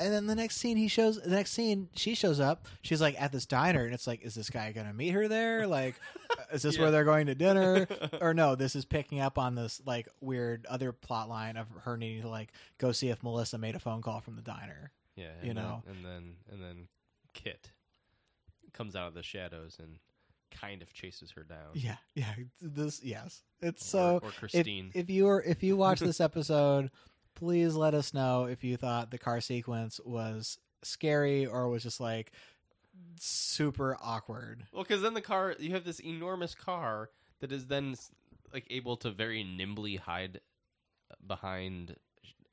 [0.00, 2.66] and then the next scene, he shows, the next scene, she shows up.
[2.82, 5.28] She's like at this diner, and it's like, is this guy going to meet her
[5.28, 5.66] there?
[5.66, 5.94] Like,
[6.30, 6.82] uh, is this Yeah.
[6.82, 7.86] where they're going to dinner?
[8.20, 11.96] or no, this is picking up on this like weird other plot line of her
[11.96, 14.90] needing to like go see if Melissa made a phone call from the diner.
[15.16, 15.82] Yeah, You then- know.
[15.88, 16.88] and then and then
[17.34, 17.70] Kit
[18.72, 19.96] comes out of the shadows and
[20.50, 21.70] kind of chases her down.
[21.74, 22.34] Yeah, yeah.
[22.60, 23.42] This, yes.
[23.60, 24.20] It's Or- so.
[24.22, 24.90] or if, Christine.
[24.94, 26.90] if you were if you watch this episode,
[27.40, 31.98] please let us know if you thought the car sequence was scary or was just
[32.00, 32.32] like
[33.18, 34.64] super awkward.
[34.72, 37.10] Well, because then the car, you have this enormous car
[37.40, 37.96] that is then
[38.52, 40.40] like able to very nimbly hide
[41.26, 41.96] behind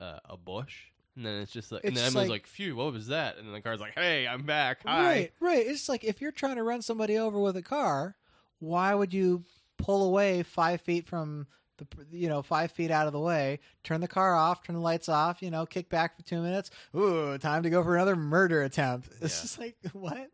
[0.00, 0.84] uh, a bush,
[1.16, 3.46] and then it's just like, and then Emily's like- like, "Phew, what was that?" And
[3.46, 4.80] then the car's like, "Hey, I'm back.
[4.86, 5.66] Hi." Right, right.
[5.66, 8.16] It's like if you're trying to run somebody over with a car,
[8.58, 9.44] why would you
[9.76, 11.46] pull away five feet from
[11.78, 14.82] the you know five feet out of the way, turn the car off, turn the
[14.82, 16.70] lights off, you know, kick back for two minutes.
[16.94, 19.08] Ooh, time to go for another murder attempt.
[19.20, 19.42] It's Yeah.
[19.42, 20.30] just like what,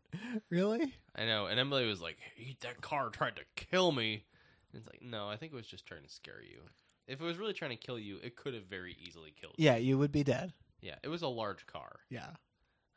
[0.49, 0.93] really?
[1.15, 1.45] I know.
[1.47, 4.25] And Emily was like, "He- "That car tried to kill me."
[4.73, 6.59] And it's like, no, I think it was just trying to scare you.
[7.07, 9.65] If it was really trying to kill you, it could have very easily killed you.
[9.65, 10.51] Yeah, you would be dead.
[10.81, 11.99] Yeah, it was a large car.
[12.09, 12.31] Yeah,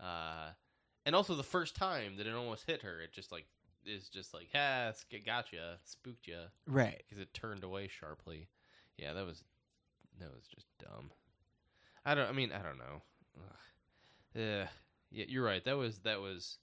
[0.01, 0.51] Uh,
[1.07, 3.46] and also the first time that it almost hit her, it just like
[3.86, 4.92] is just like, ah,
[5.24, 7.02] gotcha, spooked you right.
[7.06, 8.48] because it turned away sharply.
[8.96, 9.44] Yeah, that was
[10.20, 11.10] that was just dumb.
[12.04, 12.28] I don't.
[12.28, 13.02] I mean, I don't know.
[13.38, 13.56] Ugh.
[14.34, 14.66] Yeah,
[15.10, 15.64] yeah, you're right.
[15.64, 16.58] That was that was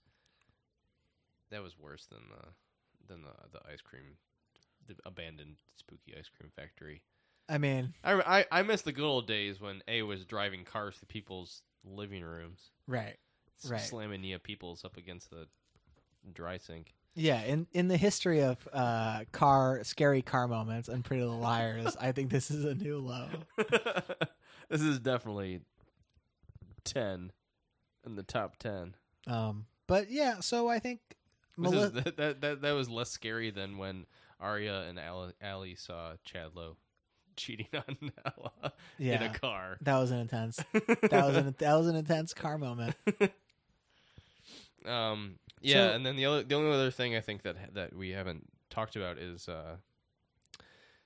[1.52, 4.18] that was worse than the than the the ice cream,
[4.88, 7.02] the abandoned spooky ice cream factory.
[7.48, 10.98] I mean, I I, I miss the good old days when A was driving cars
[11.00, 13.18] to people's living rooms, right.
[13.68, 13.82] Right.
[13.82, 15.48] slamming Nia Peeples up against the
[16.34, 16.94] dry sink.
[17.18, 21.96] Yeah, in in the history of uh, car scary car moments and Pretty Little Liars,
[22.00, 23.28] I think this is a new low.
[24.70, 25.62] this is definitely
[26.84, 27.32] ten
[28.06, 28.96] in the top ten.
[29.28, 31.00] Um, but yeah, so I think
[31.58, 34.06] Meli- is, that, that that that was less scary than when
[34.40, 35.00] Aria and
[35.42, 36.76] Ali, saw Chadlow
[37.38, 39.24] cheating on Ella in Yeah.
[39.24, 39.78] a car.
[39.82, 40.58] that was an intense.
[40.74, 42.96] That was an that was an intense car moment.
[44.86, 47.96] Um, yeah, So- and then the other, the only other thing I think that that
[47.96, 49.78] we haven't talked about is uh,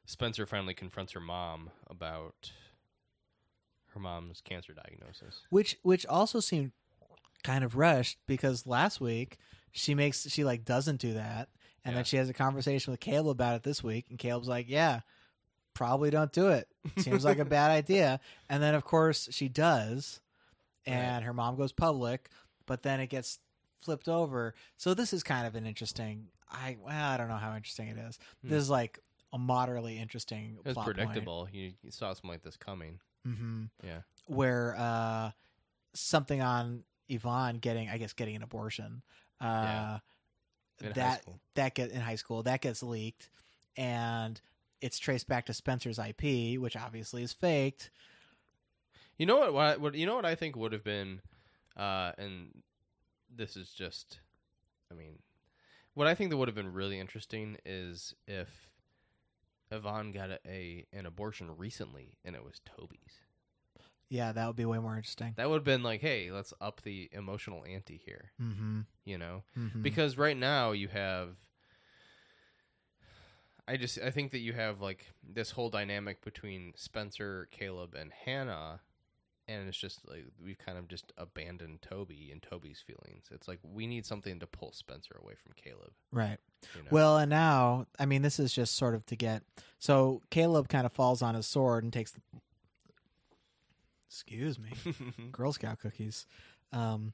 [0.05, 2.51] Spencer finally confronts her mom about
[3.93, 5.41] her mom's cancer diagnosis.
[5.49, 6.71] which which also seemed
[7.43, 9.37] kind of rushed because last week
[9.71, 11.49] she makes she like doesn't do that
[11.85, 11.95] and Yeah.
[11.99, 15.01] then she has a conversation with Caleb about it this week and Caleb's like yeah
[15.73, 18.19] probably don't do it seems like a bad idea
[18.49, 20.19] and then of course she does
[20.85, 21.23] and Right.
[21.23, 22.29] her mom goes public
[22.67, 23.39] but then it gets
[23.81, 27.55] flipped over so this is kind of an interesting I well I don't know how
[27.55, 28.49] interesting it is Hmm.
[28.51, 28.99] this is like
[29.31, 30.95] a moderately interesting It was plot point.
[30.97, 31.47] predictable.
[31.51, 32.99] You, you saw something like this coming.
[33.23, 33.99] hmm Yeah.
[34.25, 35.31] where uh,
[35.93, 39.01] something on Yvonne getting, I guess, getting an abortion.
[39.39, 39.99] Uh, Yeah.
[40.93, 41.25] That
[41.55, 43.29] that get in high school that gets leaked,
[43.77, 44.39] and
[44.81, 47.91] it's traced back to Spencer's IP, which obviously is faked.
[49.17, 49.81] You know what, what?
[49.81, 49.95] What?
[49.95, 51.21] You know what I think would have been,
[51.75, 52.63] uh, and
[53.33, 54.19] this is just,
[54.91, 55.19] I mean,
[55.93, 58.69] what I think that would have been really interesting is if
[59.71, 63.21] Yvonne got a, a an abortion recently and it was Toby's.
[64.09, 65.33] Yeah, that would be way more interesting.
[65.37, 68.31] That would have been like, hey, let's up the emotional ante here.
[68.41, 68.81] Mm-hmm.
[69.05, 69.83] You know, mm-hmm.
[69.83, 71.35] because right now you have.
[73.67, 78.11] I just I think that you have like this whole dynamic between Spencer, Caleb, and
[78.25, 78.81] Hanna,
[79.49, 83.25] and it's just like we've kind of just abandoned Toby and Toby's feelings.
[83.31, 85.91] It's like we need something to pull Spencer away from Caleb.
[86.11, 86.37] right.
[86.75, 86.87] You know?
[86.91, 89.43] Well, and now, I mean, this is just sort of to get.
[89.79, 92.21] So Caleb kind of falls on his sword and takes the.
[94.07, 94.69] Excuse me.
[95.31, 96.25] Girl Scout cookies.
[96.73, 97.13] Um,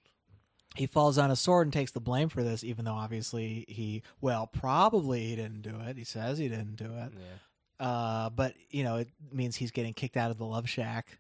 [0.75, 4.01] he falls on his sword and takes the blame for this, even though obviously he,
[4.21, 5.97] well, probably he didn't do it.
[5.97, 7.11] He says he didn't do it.
[7.13, 11.19] yeah, Uh, but you know, it means he's getting kicked out of the Love Shack.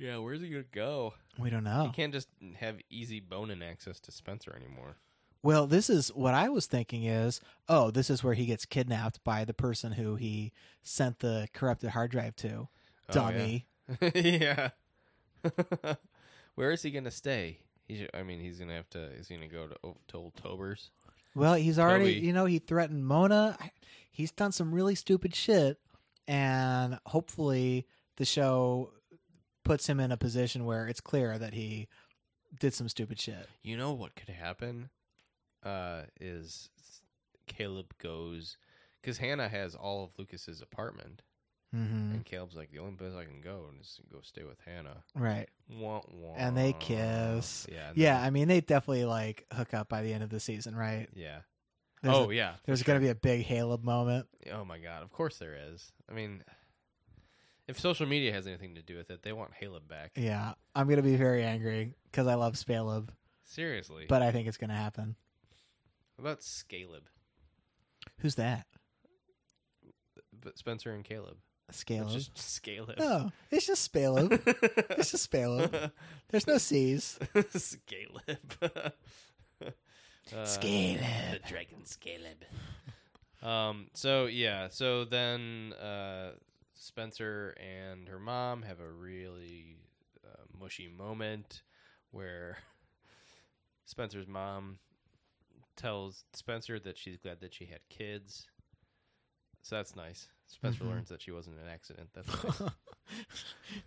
[0.00, 0.16] Yeah.
[0.18, 1.14] Where's he gonna go?
[1.38, 1.84] We don't know.
[1.86, 4.96] He can't just have easy bone-in access to Spencer anymore.
[5.42, 9.24] Well, this is what I was thinking is, oh, this is where he gets kidnapped
[9.24, 12.68] by the person who he sent the corrupted hard drive to.
[13.08, 13.66] Oh, Dummy.
[14.14, 14.70] yeah.
[16.56, 17.58] Where is he gonna stay?
[17.88, 19.02] He should, I mean, he's gonna have to.
[19.12, 20.90] Is he gonna go to, oh, to old Tober's?
[21.34, 22.26] Well, he's already, Toby.
[22.26, 23.56] you know, he threatened Mona.
[24.10, 25.78] He's done some really stupid shit,
[26.28, 27.86] and hopefully
[28.16, 28.90] the show
[29.64, 31.88] puts him in a position where it's clear that he
[32.58, 33.48] did some stupid shit.
[33.62, 34.90] You know what could happen?
[35.64, 36.70] Uh, is
[37.46, 38.56] Caleb goes
[39.00, 41.22] because Hanna has all of Lucas's apartment,
[41.74, 42.12] Mm-hmm.
[42.14, 45.04] and Caleb's like the only place I can go is go stay with Hanna.
[45.14, 45.48] Right.
[45.68, 46.34] Wah, wah.
[46.36, 47.64] And they kiss.
[47.70, 47.92] Yeah.
[47.94, 50.74] Yeah, then- I mean, they definitely like hook up by the end of the season,
[50.74, 51.06] right?
[51.14, 51.40] yeah.
[52.02, 52.54] There's oh a- yeah.
[52.64, 52.94] There's sure.
[52.94, 54.26] to be a big Caleb moment.
[54.52, 55.02] Oh my god!
[55.04, 55.92] Of course there is.
[56.10, 56.42] I mean,
[57.70, 60.10] if social media has anything to do with it, they want Caleb back.
[60.16, 63.08] Yeah, I'm going to be very angry because I love Spaleb,
[63.44, 64.06] Seriously.
[64.08, 65.14] but I think it's going to happen.
[66.16, 67.02] What about Scaleb?
[68.18, 68.66] Who's that?
[70.42, 71.36] But Spencer and Caleb.
[71.68, 72.12] It's Scaleb?
[72.12, 72.98] just Scaleb.
[72.98, 74.32] No, it's just Spaleb.
[74.98, 75.92] it's just Spaleb.
[76.28, 77.18] There's no C's.
[77.34, 78.92] Scaleb.
[80.32, 81.00] Uh, Scaleb.
[81.32, 83.46] The dragon Scaleb.
[83.46, 83.88] Um.
[83.94, 84.68] So yeah.
[84.70, 86.32] So then, uh,
[86.82, 89.76] Spencer and her mom have a really
[90.26, 91.60] uh, mushy moment
[92.10, 92.56] where
[93.84, 94.78] Spencer's mom
[95.76, 98.46] tells Spencer that she's glad that she had kids.
[99.62, 100.28] so that's nice.
[100.46, 100.88] Spencer Mhm.
[100.88, 102.08] learns that she wasn't an accident.
[102.14, 102.70] That's nice.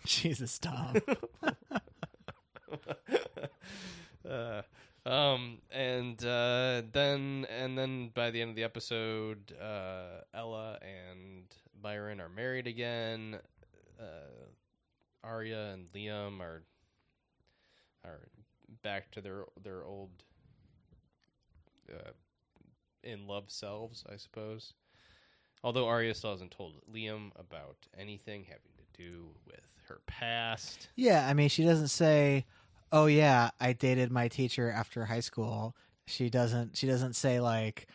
[0.05, 0.95] Jesus, Tom.
[4.29, 4.61] uh,
[5.05, 11.45] um, and uh, then and then by the end of the episode, uh, Ella and
[11.81, 13.39] Byron are married again.
[13.99, 14.47] Uh,
[15.23, 16.63] Aria and Liam are
[18.05, 18.27] are
[18.81, 20.09] back to their their old
[21.91, 22.11] uh,
[23.03, 24.73] in love selves, I suppose.
[25.63, 30.89] Although Aria still hasn't told Liam about anything having to do with her past.
[30.95, 32.45] Yeah, I mean, she doesn't say,
[32.91, 36.75] "Oh yeah, I dated my teacher after high school." She doesn't.
[36.75, 37.87] She doesn't say like,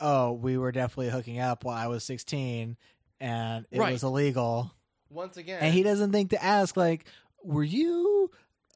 [0.00, 2.76] "Oh, we were definitely hooking up while I was 16
[3.22, 3.92] and it Right.
[3.92, 4.74] was illegal."
[5.08, 7.06] Once again, And he doesn't think to ask like,
[7.42, 8.30] "Were you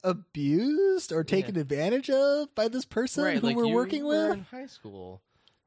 [0.05, 4.39] abused or taken advantage of by this person right, who like we're working were with?"
[4.39, 5.23] in high school,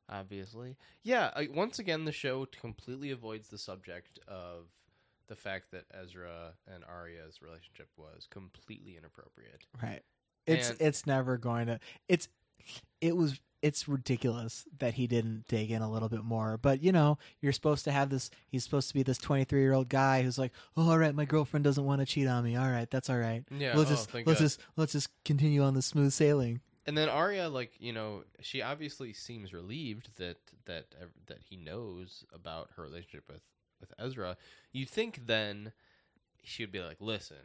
[0.08, 0.78] obviously.
[1.04, 1.32] Yeah.
[1.36, 4.68] I, once again, the show completely avoids the subject of
[5.28, 9.66] the fact that Ezra and Aria's relationship was completely inappropriate.
[9.82, 10.04] Right.
[10.48, 11.80] It's And- it's never going to.
[12.08, 12.28] It's
[13.02, 16.58] it was it's ridiculous that he didn't dig in a little bit more.
[16.58, 18.30] But you know, you're supposed to have this.
[18.48, 21.26] He's supposed to be this 23 year old guy who's like, oh, all right, my
[21.26, 22.56] girlfriend doesn't want to cheat on me.
[22.56, 23.44] All right, that's all right.
[23.52, 23.76] Yeah.
[23.76, 24.38] let's oh, just let's God.
[24.38, 26.62] just let's just continue on the smooth sailing.
[26.86, 30.86] And then Aria, like you know, she obviously seems relieved that that
[31.28, 33.42] that he knows about her relationship with
[33.80, 34.38] with Ezra.
[34.72, 35.72] You think then
[36.44, 37.38] she would be like, "Listen,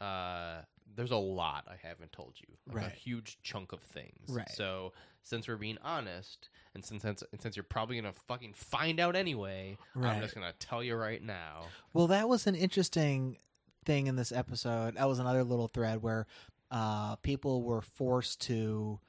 [0.00, 0.62] uh,
[0.96, 2.86] there's a lot I haven't told you, like Right.
[2.86, 4.28] a huge chunk of things.
[4.28, 4.48] Right.
[4.50, 4.92] So
[5.22, 9.76] since we're being honest, and since and since you're probably gonna fucking find out anyway,
[9.94, 10.16] Right.
[10.16, 11.64] I'm just gonna tell you right now.
[11.92, 13.38] Well, that was an interesting
[13.84, 14.96] thing in this episode.
[14.96, 16.26] That was another little thread where
[16.70, 19.00] uh, people were forced to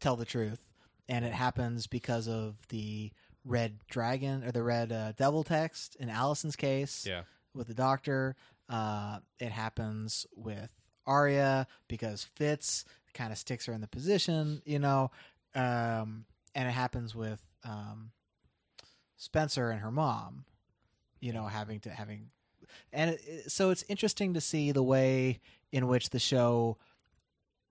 [0.00, 0.60] tell the truth,
[1.08, 3.12] and it happens because of the
[3.44, 7.22] red dragon or the red uh, devil text in Alison's case Yeah.
[7.54, 8.34] with the doctor.
[8.68, 10.72] Uh, it happens with
[11.06, 12.84] Aria because Fitz
[13.14, 15.10] kind of sticks her in the position, you know,
[15.54, 18.10] um, and it happens with um,
[19.16, 20.44] Spencer and her mom,
[21.20, 22.30] you know, having to having,
[22.92, 25.40] and it, so it's interesting to see the way
[25.70, 26.76] in which the show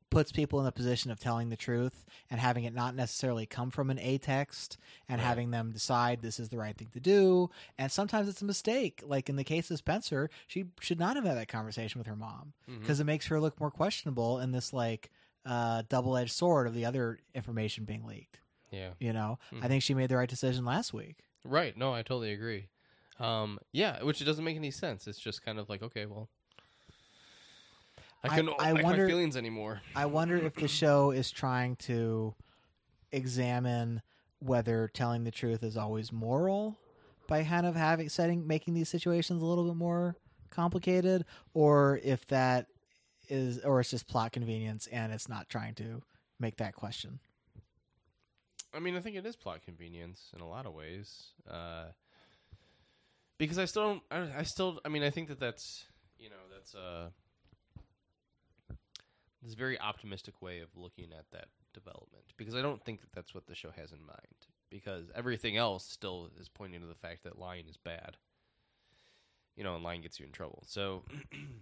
[0.09, 3.71] puts people in the position of telling the truth and having it not necessarily come
[3.71, 4.77] from an A text
[5.07, 5.27] and Right.
[5.27, 7.49] having them decide this is the right thing to do.
[7.77, 9.01] And sometimes it's a mistake.
[9.05, 12.15] Like in the case of Spencer, she should not have had that conversation with her
[12.17, 15.11] mom because it makes her look more questionable in this like
[15.45, 18.39] uh, double edged sword of the other information being leaked.
[18.71, 18.91] Yeah.
[18.99, 19.63] You know, Mhm.
[19.63, 21.23] I think she made the right decision last week.
[21.43, 21.75] Right.
[21.75, 22.67] No, I totally agree.
[23.19, 25.07] Um, yeah, which it doesn't make any sense.
[25.07, 26.29] It's just kind of like, okay, well,
[28.23, 29.81] I I- couldn't I back wonder- my feelings anymore.
[29.95, 32.35] I wonder if the show is trying to
[33.11, 34.01] examine
[34.39, 36.77] whether telling the truth is always moral
[37.27, 40.15] by kind of having setting making these situations a little bit more
[40.49, 42.67] complicated or if that
[43.31, 46.03] is or it's just plot convenience and it's not trying to
[46.39, 47.19] make that question.
[48.73, 51.31] I mean, I think it is plot convenience in a lot of ways.
[51.49, 51.85] Uh,
[53.37, 55.85] because I still don't, I, I still, I mean, I think that that's,
[56.19, 57.11] you know, that's a,
[59.41, 62.25] this very optimistic way of looking at that development.
[62.37, 64.47] Because I don't think that that's what the show has in mind.
[64.69, 68.17] Because everything else still is pointing to the fact that lying is bad.
[69.57, 70.63] You know, and lying gets you in trouble.
[70.67, 71.03] So,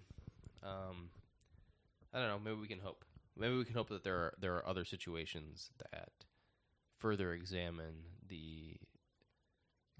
[0.63, 1.09] um,
[2.13, 2.39] I don't know.
[2.43, 3.05] Maybe we can hope.
[3.37, 6.11] Maybe we can hope that there are there are other situations that
[6.97, 8.77] further examine the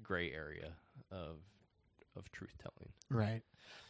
[0.01, 0.74] gray area
[1.12, 1.38] of
[2.16, 2.91] of truth telling.
[3.10, 3.41] Right.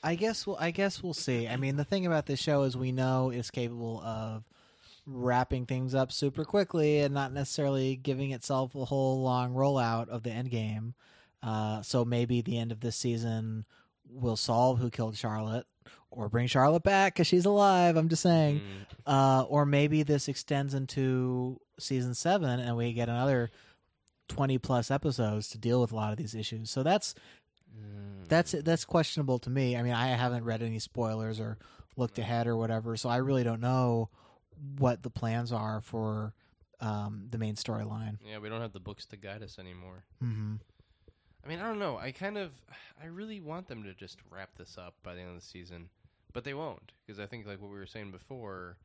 [0.03, 1.47] I guess we'll I guess we'll see.
[1.47, 4.43] I mean, the thing about this show is we know it's capable of
[5.05, 10.23] wrapping things up super quickly and not necessarily giving itself a whole long rollout of
[10.23, 10.93] the end game.
[11.41, 13.65] Uh, so maybe the end of this season
[14.09, 15.65] will solve who killed Charlotte
[16.11, 17.95] or bring Charlotte back because she's alive.
[17.95, 18.59] I'm just saying.
[18.59, 23.49] Mm, Uh, or maybe this extends into season seven and we get another
[24.27, 26.69] 20 plus episodes to deal with a lot of these issues.
[26.69, 27.15] So that's
[27.75, 28.27] mm.
[28.27, 29.75] that's that's questionable to me.
[29.75, 31.57] I mean, I haven't read any spoilers or
[31.95, 34.09] looked ahead or whatever, so I really don't know
[34.77, 36.33] what the plans are for
[36.81, 38.17] um, the main storyline.
[38.25, 38.39] yeah.
[38.39, 40.05] We don't have the books to guide us anymore.
[40.23, 40.55] Mm-hmm.
[41.43, 41.97] I mean, I don't know.
[41.97, 42.51] I kind of,
[43.01, 45.89] I really want them to just wrap this up by the end of the season,
[46.33, 48.77] but they won't because I think like what we were saying before.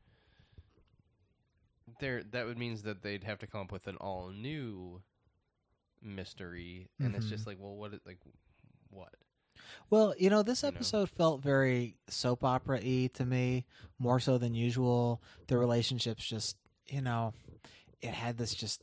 [1.99, 5.01] There, that would means that they'd have to come up with an all new
[6.01, 7.29] mystery, and it's Mhm.
[7.29, 7.93] just like, well, what?
[8.05, 8.17] Like,
[8.89, 9.13] what?
[9.89, 10.75] Well, you know, this You know?
[10.77, 13.65] episode felt very soap opera y to me,
[13.99, 15.21] more so than usual.
[15.47, 17.33] The relationships just, you know,
[18.01, 18.81] it had this just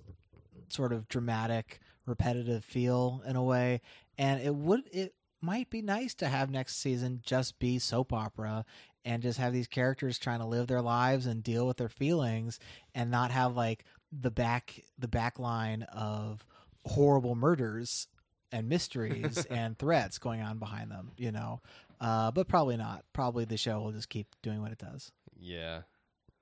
[0.68, 3.80] sort of dramatic repetitive feel in a way.
[4.18, 8.64] And it would it might be nice to have next season just be soap opera
[9.05, 12.61] and just have these characters trying to live their lives and deal with their feelings
[12.94, 16.44] and not have like the back the back line of
[16.84, 18.09] horrible murders
[18.53, 21.61] and mysteries and threats going on behind them, you know.
[22.00, 23.05] Uh, but probably not.
[23.12, 25.12] Probably the show will just keep doing what it does.
[25.38, 25.82] Yeah.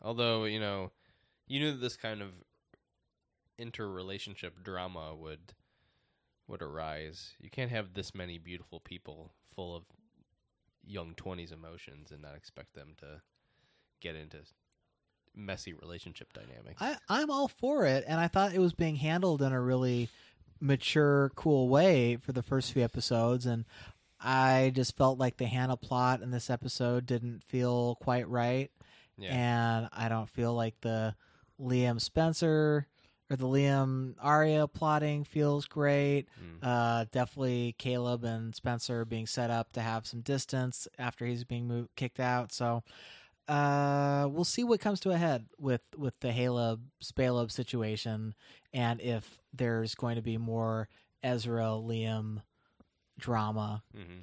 [0.03, 0.91] Although, you know,
[1.47, 2.33] you knew that this kind of
[3.61, 5.55] interrelationship drama would
[6.49, 7.35] would arise.
[7.41, 9.85] You can't have this many beautiful people full of
[10.85, 13.23] young 20s emotions and not expect them to
[14.01, 14.39] get into
[15.35, 16.81] messy relationship dynamics.
[16.81, 20.09] I, I'm all for it, and I thought it was being handled in a really
[20.61, 23.65] mature, cool way for the first few episodes, and
[24.21, 28.71] I just felt like the Hanna plot in this episode didn't feel quite right,
[29.17, 29.35] yeah.
[29.35, 31.15] and I don't feel like the
[31.61, 32.87] Liam Spencer
[33.31, 36.27] or the Liam Aria plotting feels great.
[36.43, 36.59] Mm.
[36.63, 41.69] Uh, definitely Caleb and Spencer being set up to have some distance after he's being
[41.69, 42.53] moved, kicked out.
[42.53, 42.83] So
[43.49, 48.35] uh, we'll see what comes to a head with with the Haleb Spaleb situation,
[48.75, 50.89] and if there's going to be more
[51.23, 52.43] Ezra Liam
[53.19, 53.83] drama.
[53.95, 54.23] hmm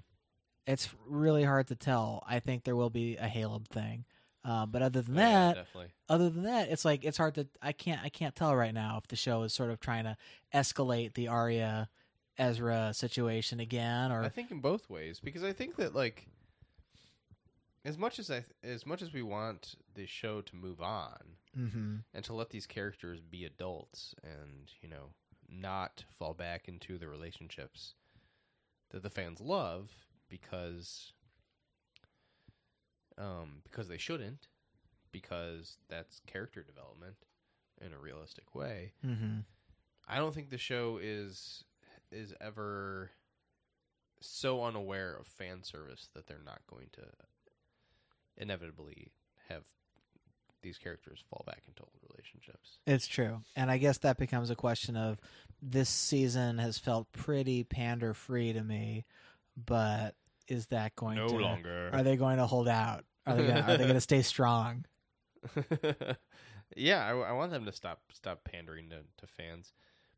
[0.65, 2.23] It's really hard to tell.
[2.27, 4.05] I think there will be a Haleb thing.
[4.47, 5.91] Uh, but other than Oh, that, definitely.
[6.07, 7.47] other than that, it's like it's hard to.
[7.61, 8.01] I can't.
[8.01, 10.15] I can't tell right now if the show is sort of trying to
[10.53, 11.89] escalate the Aria
[12.37, 16.27] Ezra situation again, or I think in both ways because I think that like
[17.83, 22.03] as much as I as much as we want the show to move on Mhm.
[22.13, 25.13] and to let these characters be adults and you know
[25.49, 27.95] not fall back into the relationships
[28.91, 29.91] that the fans love
[30.29, 31.11] because
[33.17, 34.47] um because they shouldn't
[35.11, 37.15] because that's character development
[37.81, 39.43] in a realistic way Mhm.
[40.07, 41.63] I don't think the show is
[42.11, 43.11] is ever
[44.21, 47.03] so unaware of fan service that they're not going to
[48.37, 49.11] inevitably
[49.49, 49.63] have
[50.61, 52.79] these characters fall back into old relationships.
[52.85, 55.19] It's true, and I guess that becomes a question of
[55.61, 59.05] this season has felt pretty pander free to me,
[59.55, 60.15] but
[60.47, 61.89] is that going to longer.
[61.93, 63.03] Are they going to hold out?
[63.25, 64.85] Are they gonna, are they going to stay strong?
[66.75, 69.73] yeah, I, I want them to stop stop pandering to, to fans,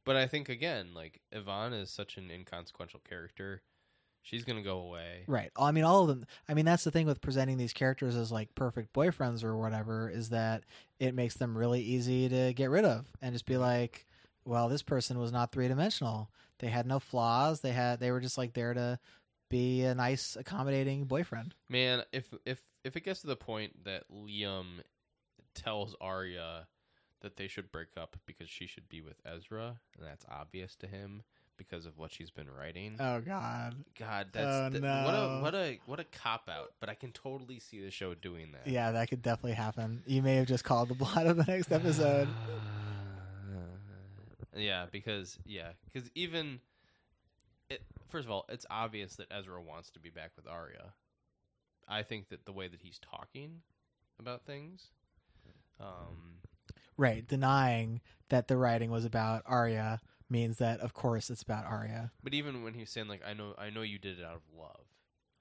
[0.06, 3.62] but I think again, like Yvonne is such an inconsequential character.
[4.22, 5.24] She's gonna go away.
[5.28, 5.50] Right.
[5.58, 6.26] I mean, all of them.
[6.48, 10.10] I mean, that's the thing with presenting these characters as like perfect boyfriends or whatever
[10.10, 10.64] is that
[11.00, 14.06] it makes them really easy to get rid of and just be like,
[14.46, 16.30] well, this person was not three dimensional.
[16.60, 17.62] They had no flaws.
[17.62, 18.00] They had.
[18.00, 19.00] They were just like there to
[19.50, 21.56] be a nice, accommodating boyfriend.
[21.68, 24.82] Man, if if if it gets to the point that Liam
[25.54, 26.68] tells Aria
[27.22, 30.88] that they should break up because she should be with Ezra, and that's obvious to
[30.88, 31.24] him
[31.58, 32.96] because of what she's been writing.
[33.00, 33.76] Oh God.
[34.00, 35.04] God, that's oh, no.
[35.06, 36.72] what a what a what a cop out.
[36.80, 38.72] But I can totally see the show doing that.
[38.72, 40.02] Yeah, that could definitely happen.
[40.08, 42.28] You may have just called the plot of the next episode.
[44.56, 46.60] yeah, because yeah, because even
[47.70, 50.94] it, first of all, it's obvious that Ezra wants to be back with Aria.
[51.88, 53.62] I think that the way that he's talking
[54.20, 54.88] about things,
[55.80, 56.40] um,
[56.98, 57.26] Right.
[57.26, 60.00] Denying that the writing was about Aria
[60.30, 62.12] means that, of course, it's about Aria.
[62.22, 64.36] but even when he was saying like, "I know, I know you did it out
[64.36, 64.86] of love,"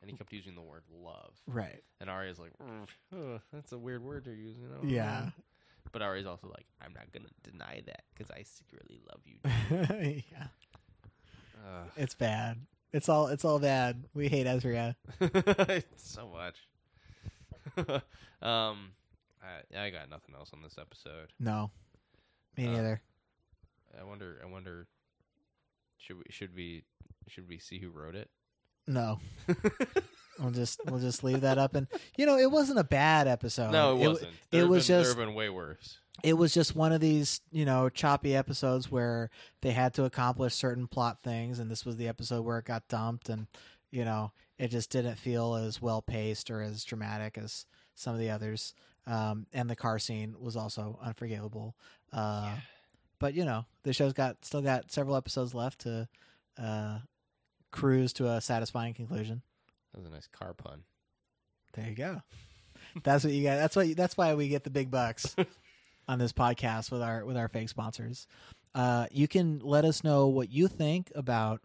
[0.00, 1.82] and he kept using the word love, Right.
[2.00, 5.20] and Aria's like, "Mm, uh, "That's a weird word you're using." I don't Yeah.
[5.36, 5.42] know."
[5.90, 9.38] But Aria's also like, "I'm not gonna deny that because I secretly love you."
[10.32, 10.48] yeah.
[11.68, 11.88] Ugh.
[11.96, 12.58] It's bad.
[12.92, 14.02] It's all it's all bad.
[14.14, 14.96] We hate Ezra.
[15.96, 16.56] so much.
[18.42, 18.92] um,
[19.42, 21.28] I, I got nothing else on this episode.
[21.38, 21.70] No.
[22.56, 23.02] Me Uh, neither.
[24.00, 24.40] I wonder.
[24.42, 24.86] I wonder.
[25.98, 26.24] Should we?
[26.30, 26.84] Should we?
[27.28, 28.30] Should we see who wrote it?
[28.86, 29.18] No.
[30.40, 33.72] We'll just we'll just leave that up and you know, it wasn't a bad episode.
[33.72, 34.30] no, it It- wasn't.
[34.30, 35.98] it There have was been, just- there have been way worse.
[36.22, 39.30] It was just one of these, you know, choppy episodes where
[39.62, 42.88] they had to accomplish certain plot things, and this was the episode where it got
[42.88, 43.46] dumped, and
[43.90, 47.64] you know, it just didn't feel as well paced or as dramatic as
[47.94, 48.74] some of the others.
[49.06, 51.74] Um, and the car scene was also unforgivable.
[52.12, 52.54] Uh,
[53.18, 56.08] But you know, the show's got still got several episodes left to
[56.58, 56.98] uh,
[57.70, 59.42] cruise to a satisfying conclusion.
[59.92, 60.82] That was a nice car pun.
[61.74, 62.22] There you go.
[63.02, 63.56] That's what you got.
[63.56, 63.96] That's what.
[63.96, 65.34] That's why we get the big bucks
[66.08, 68.26] on this podcast with our with our fake sponsors.
[68.74, 71.60] Uh, you can let us know what you think about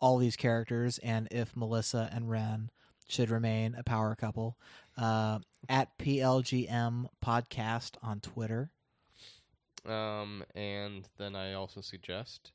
[0.00, 2.70] all these characters and if Melissa and Wren
[3.08, 4.56] should remain a power couple.
[4.96, 8.70] Uh, at PLGM podcast on Twitter.
[9.86, 12.52] Um, and then I also suggest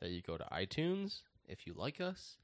[0.00, 2.36] that you go to iTunes if you like us,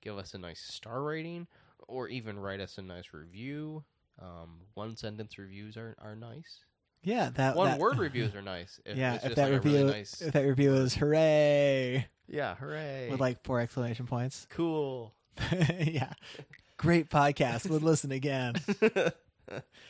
[0.00, 1.46] give us a nice star rating,
[1.86, 3.84] or even write us a nice review.
[4.20, 6.64] Um, one sentence reviews are, are nice.
[7.02, 8.80] Yeah, that One that- word reviews are nice.
[8.84, 10.94] If yeah, it's if just that like a review really nice, if that review is
[10.94, 13.08] hooray yeah, hooray!
[13.10, 14.46] with like four exclamation points.
[14.50, 15.14] cool.
[15.80, 16.12] yeah.
[16.76, 17.68] Great podcast.
[17.70, 18.54] Would listen again.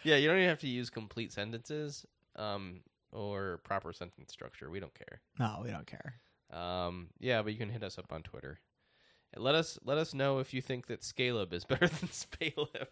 [0.05, 2.07] yeah, you don't even have to use complete sentences
[2.37, 2.81] um,
[3.13, 4.71] or proper sentence structure.
[4.71, 5.21] We don't care.
[5.39, 6.15] No, we don't care.
[6.53, 8.59] Um, yeah, but you can hit us up on Twitter.
[9.35, 12.87] And let us let us know if you think that Scaleb is better than Spaleb.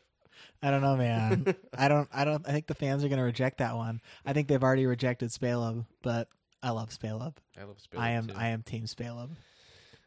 [0.62, 1.54] I don't know, man.
[1.76, 2.08] I don't.
[2.12, 2.46] I don't.
[2.48, 4.00] I think the fans are going to reject that one.
[4.24, 6.28] I think they've already rejected Spaleb, but
[6.62, 7.34] I love Spaleb.
[7.58, 8.00] I love Spaleb.
[8.00, 8.26] I am.
[8.28, 8.34] Too.
[8.36, 9.30] I am Team Spaleb.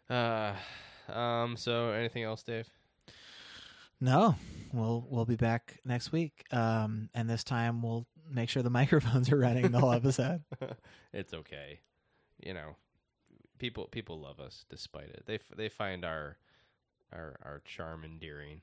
[0.09, 0.53] Uh,
[1.11, 1.55] um.
[1.57, 2.69] So, anything else, Dave?
[4.01, 4.35] No,
[4.73, 9.31] we'll we'll be back next week, um, and this time we'll make sure the microphones
[9.31, 10.43] are running the whole episode.
[11.13, 11.81] it's okay.
[12.43, 12.75] You know,
[13.57, 15.23] people people love us despite it.
[15.25, 16.37] They f- they find our
[17.11, 18.61] our our charm endearing.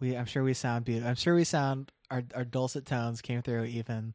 [0.00, 1.08] We, I'm sure we sound beautiful.
[1.10, 4.14] I'm sure we sound our our dulcet tones came through even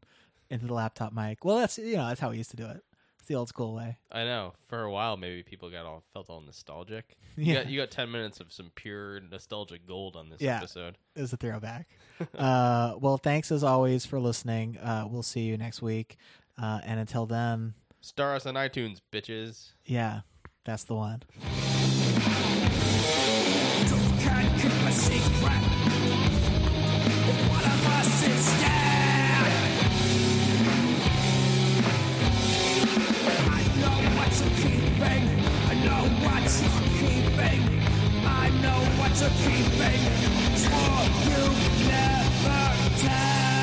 [0.49, 1.45] into the laptop mic.
[1.45, 2.83] Well, that's you know that's how we used to do it.
[3.19, 3.97] It's the old school way.
[4.11, 4.53] I know.
[4.67, 7.17] For a while, maybe people got all felt all nostalgic.
[7.37, 10.57] You Yeah, got you got ten minutes of some pure nostalgic gold on this Yeah.
[10.57, 10.97] episode.
[11.15, 11.87] it was a throwback.
[12.37, 14.77] uh, well, thanks as always for listening.
[14.77, 16.15] Uh, we'll see you next week,
[16.57, 19.71] uh, and until then, Star us on iTunes, bitches.
[19.85, 20.21] yeah,
[20.63, 21.23] that's the one.
[39.17, 40.01] You're keeping.
[40.55, 43.54] Swore you never tell.